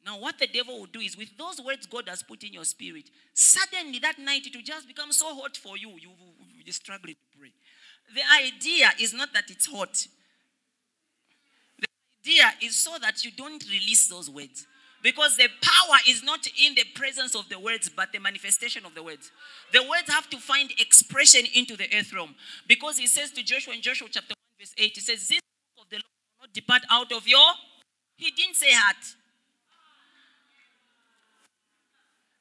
Now, 0.04 0.18
what 0.18 0.38
the 0.38 0.46
devil 0.46 0.78
will 0.78 0.86
do 0.86 1.00
is 1.00 1.18
with 1.18 1.36
those 1.36 1.60
words 1.60 1.86
God 1.86 2.08
has 2.08 2.22
put 2.22 2.42
in 2.42 2.52
your 2.52 2.64
spirit, 2.64 3.10
suddenly 3.34 3.98
that 3.98 4.18
night 4.18 4.46
it 4.46 4.54
will 4.54 4.62
just 4.62 4.88
become 4.88 5.12
so 5.12 5.34
hot 5.34 5.56
for 5.56 5.76
you, 5.76 5.90
you 6.00 6.08
will 6.08 6.34
to 6.64 6.92
pray. 7.38 7.52
The 8.14 8.22
idea 8.42 8.90
is 8.98 9.12
not 9.12 9.32
that 9.34 9.50
it's 9.50 9.66
hot, 9.66 10.06
the 11.78 11.86
idea 12.24 12.52
is 12.62 12.76
so 12.76 12.92
that 13.00 13.24
you 13.24 13.32
don't 13.36 13.62
release 13.70 14.08
those 14.08 14.30
words. 14.30 14.66
Because 15.02 15.36
the 15.36 15.48
power 15.62 15.98
is 16.08 16.24
not 16.24 16.46
in 16.60 16.74
the 16.74 16.84
presence 16.94 17.34
of 17.34 17.48
the 17.48 17.58
words, 17.58 17.88
but 17.88 18.12
the 18.12 18.18
manifestation 18.18 18.84
of 18.84 18.94
the 18.94 19.02
words. 19.02 19.30
The 19.72 19.82
words 19.82 20.08
have 20.08 20.28
to 20.30 20.38
find 20.38 20.70
expression 20.78 21.42
into 21.54 21.76
the 21.76 21.86
earth 21.96 22.12
realm. 22.12 22.34
Because 22.66 22.98
he 22.98 23.06
says 23.06 23.30
to 23.32 23.42
Joshua 23.42 23.74
in 23.74 23.82
Joshua 23.82 24.08
chapter 24.10 24.34
1, 24.58 24.58
verse 24.58 24.74
8, 24.76 24.92
he 24.94 25.00
says, 25.00 25.28
This 25.28 25.40
book 25.76 25.84
of 25.84 25.90
the 25.90 25.96
Lord 25.96 26.04
will 26.04 26.46
not 26.46 26.52
depart 26.52 26.82
out 26.90 27.12
of 27.12 27.28
your. 27.28 27.48
He 28.16 28.30
didn't 28.32 28.56
say 28.56 28.72
heart. 28.72 28.96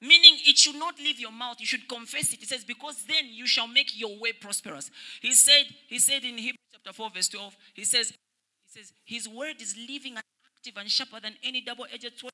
Meaning 0.01 0.37
it 0.45 0.57
should 0.57 0.75
not 0.75 0.97
leave 0.99 1.19
your 1.19 1.31
mouth. 1.31 1.57
You 1.59 1.65
should 1.65 1.87
confess 1.87 2.33
it. 2.33 2.39
He 2.39 2.45
says, 2.45 2.63
because 2.63 3.03
then 3.07 3.25
you 3.29 3.47
shall 3.47 3.67
make 3.67 3.99
your 3.99 4.19
way 4.19 4.31
prosperous. 4.31 4.91
He 5.21 5.33
said, 5.33 5.65
he 5.87 5.97
said 5.97 6.23
in 6.23 6.37
Hebrews 6.37 6.57
chapter 6.71 6.93
4, 6.93 7.09
verse 7.13 7.29
12, 7.29 7.57
he 7.73 7.83
says, 7.83 8.09
he 8.11 8.79
says, 8.79 8.93
His 9.05 9.27
word 9.27 9.59
is 9.59 9.75
living 9.75 10.13
and 10.13 10.23
active 10.55 10.79
and 10.79 10.89
sharper 10.89 11.19
than 11.19 11.33
any 11.43 11.61
double-edged 11.61 12.17
sword, 12.17 12.33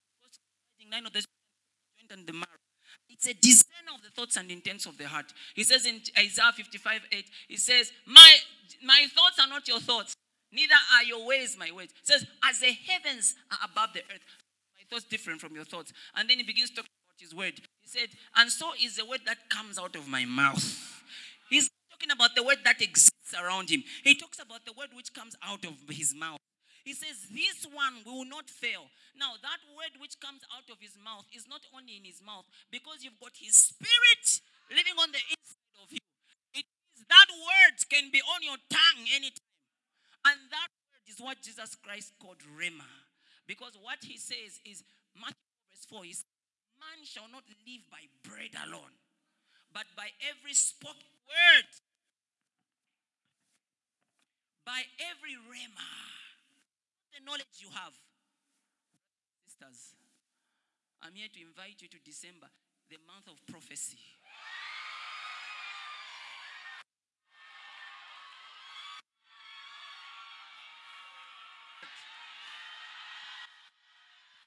nine 0.89 1.05
of 1.05 1.13
the 1.13 1.19
joint 1.19 2.11
and 2.11 2.27
the 2.27 2.33
marrow. 2.33 2.59
It's 3.09 3.27
a 3.27 3.33
discerner 3.33 3.93
of 3.95 4.01
the 4.03 4.09
thoughts 4.09 4.37
and 4.37 4.49
intents 4.49 4.85
of 4.85 4.97
the 4.97 5.07
heart. 5.07 5.25
He 5.55 5.63
says 5.63 5.85
in 5.85 6.01
Isaiah 6.17 6.51
55 6.55 7.01
8, 7.11 7.25
he 7.47 7.57
says, 7.57 7.91
My 8.05 8.35
my 8.83 9.05
thoughts 9.13 9.39
are 9.39 9.47
not 9.47 9.67
your 9.67 9.79
thoughts, 9.79 10.15
neither 10.51 10.73
are 10.95 11.03
your 11.03 11.25
ways 11.25 11.55
my 11.57 11.71
ways. 11.71 11.89
Says, 12.03 12.25
As 12.43 12.59
the 12.59 12.71
heavens 12.87 13.35
are 13.51 13.69
above 13.71 13.93
the 13.93 14.01
earth, 14.01 14.25
my 14.75 14.83
thoughts 14.89 15.05
different 15.05 15.41
from 15.41 15.55
your 15.55 15.65
thoughts. 15.65 15.93
And 16.15 16.29
then 16.29 16.37
he 16.37 16.43
begins 16.43 16.69
talking 16.69 16.89
about 17.07 17.21
his 17.21 17.35
word. 17.35 17.53
He 17.81 17.87
said, 17.87 18.09
And 18.35 18.49
so 18.49 18.71
is 18.83 18.97
the 18.97 19.05
word 19.05 19.21
that 19.25 19.49
comes 19.49 19.77
out 19.77 19.95
of 19.95 20.07
my 20.07 20.25
mouth. 20.25 20.63
He's 21.49 21.69
talking 21.91 22.11
about 22.11 22.35
the 22.35 22.43
word 22.43 22.57
that 22.63 22.81
exists 22.81 23.35
around 23.39 23.69
him. 23.69 23.83
He 24.03 24.15
talks 24.15 24.39
about 24.39 24.65
the 24.65 24.73
word 24.73 24.89
which 24.95 25.13
comes 25.13 25.35
out 25.43 25.65
of 25.65 25.73
his 25.89 26.15
mouth. 26.15 26.39
He 26.83 26.91
says, 26.91 27.31
This 27.31 27.63
one 27.71 28.03
will 28.03 28.27
not 28.27 28.51
fail. 28.51 28.91
Now, 29.15 29.39
that 29.39 29.63
word 29.71 29.95
which 30.03 30.19
comes 30.19 30.43
out 30.51 30.67
of 30.67 30.83
his 30.83 30.99
mouth 30.99 31.23
is 31.31 31.47
not 31.47 31.63
only 31.71 31.95
in 31.95 32.03
his 32.03 32.19
mouth, 32.19 32.43
because 32.67 33.07
you've 33.07 33.19
got 33.23 33.39
his 33.39 33.55
spirit 33.55 34.25
living 34.67 34.99
on 34.99 35.15
the 35.15 35.23
inside 35.31 35.79
of 35.79 35.87
you. 35.95 36.03
It 36.51 36.67
is 36.99 37.07
that 37.07 37.29
word 37.31 37.79
can 37.87 38.11
be 38.11 38.19
on 38.35 38.43
your 38.43 38.59
tongue 38.67 39.07
anytime. 39.15 39.47
And 40.27 40.39
that 40.51 40.69
word 40.75 41.03
is 41.07 41.23
what 41.23 41.39
Jesus 41.39 41.71
Christ 41.79 42.11
called 42.19 42.43
Rhema. 42.51 42.91
Because 43.47 43.79
what 43.79 44.03
he 44.03 44.19
says 44.19 44.59
is, 44.67 44.83
Matthew 45.15 45.39
verse 45.71 45.87
4, 45.87 46.03
he 46.03 46.13
says, 46.19 46.27
Man 46.83 47.07
shall 47.07 47.31
not 47.31 47.47
live 47.47 47.83
by 47.87 48.03
bread 48.27 48.51
alone, 48.59 48.91
but 49.71 49.87
by 49.95 50.11
every 50.19 50.51
spoken 50.51 51.07
word, 51.31 51.71
by 54.67 54.83
every 54.99 55.39
Rhema 55.47 56.22
the 57.13 57.23
knowledge 57.23 57.61
you 57.61 57.69
have. 57.73 57.93
Sisters, 59.45 59.93
I'm 61.01 61.13
here 61.13 61.27
to 61.33 61.41
invite 61.41 61.81
you 61.81 61.87
to 61.89 61.97
December, 62.03 62.47
the 62.89 62.97
month 63.05 63.27
of 63.27 63.37
prophecy. 63.45 63.99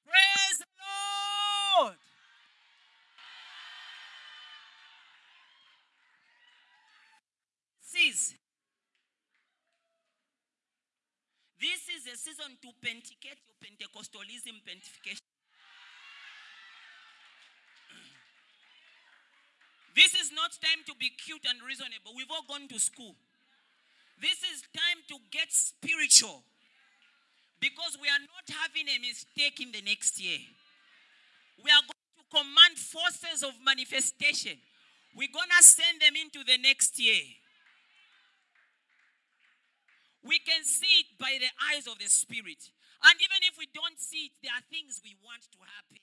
Praise 0.05 0.59
the 0.59 0.67
Lord. 0.83 1.97
This 7.93 8.35
This 11.59 11.89
is 11.89 12.06
season 12.17 12.57
to 12.63 12.69
penticate 12.83 13.39
your 13.47 13.57
Pentecostalism 13.61 14.63
pentification. 14.65 15.21
This 19.97 20.15
is 20.15 20.33
not 20.33 20.53
time 20.61 20.85
to 20.87 20.95
be 20.99 21.09
cute 21.09 21.45
and 21.49 21.63
reasonable. 21.63 22.13
We've 22.17 22.31
all 22.31 22.45
gone 22.49 22.69
to 22.69 22.79
school. 22.79 23.17
This 24.21 24.43
is 24.45 24.63
time 24.73 25.01
to 25.09 25.17
get 25.31 25.53
spiritual. 25.53 26.43
Because 27.61 27.97
we 28.01 28.09
are 28.09 28.21
not 28.21 28.45
having 28.53 28.89
a 28.89 28.99
mistake 29.01 29.61
in 29.61 29.73
the 29.73 29.81
next 29.81 30.21
year. 30.21 30.39
We 31.65 31.71
are 31.71 31.81
going 31.81 32.13
to 32.21 32.25
command 32.29 32.77
forces 32.77 33.43
of 33.43 33.57
manifestation. 33.65 34.61
We're 35.17 35.33
going 35.33 35.49
to 35.57 35.65
send 35.65 36.01
them 36.01 36.13
into 36.13 36.45
the 36.45 36.59
next 36.61 37.01
year. 37.01 37.25
We 40.27 40.43
can 40.43 40.67
see 40.67 41.07
it 41.07 41.15
by 41.23 41.39
the 41.39 41.51
eyes 41.71 41.87
of 41.87 42.03
the 42.03 42.11
Spirit. 42.11 42.75
And 43.07 43.15
even 43.23 43.41
if 43.47 43.55
we 43.55 43.71
don't 43.71 43.99
see 44.03 44.27
it, 44.29 44.35
there 44.43 44.51
are 44.51 44.67
things 44.67 44.99
we 45.07 45.15
want 45.23 45.47
to 45.55 45.61
happen. 45.63 46.03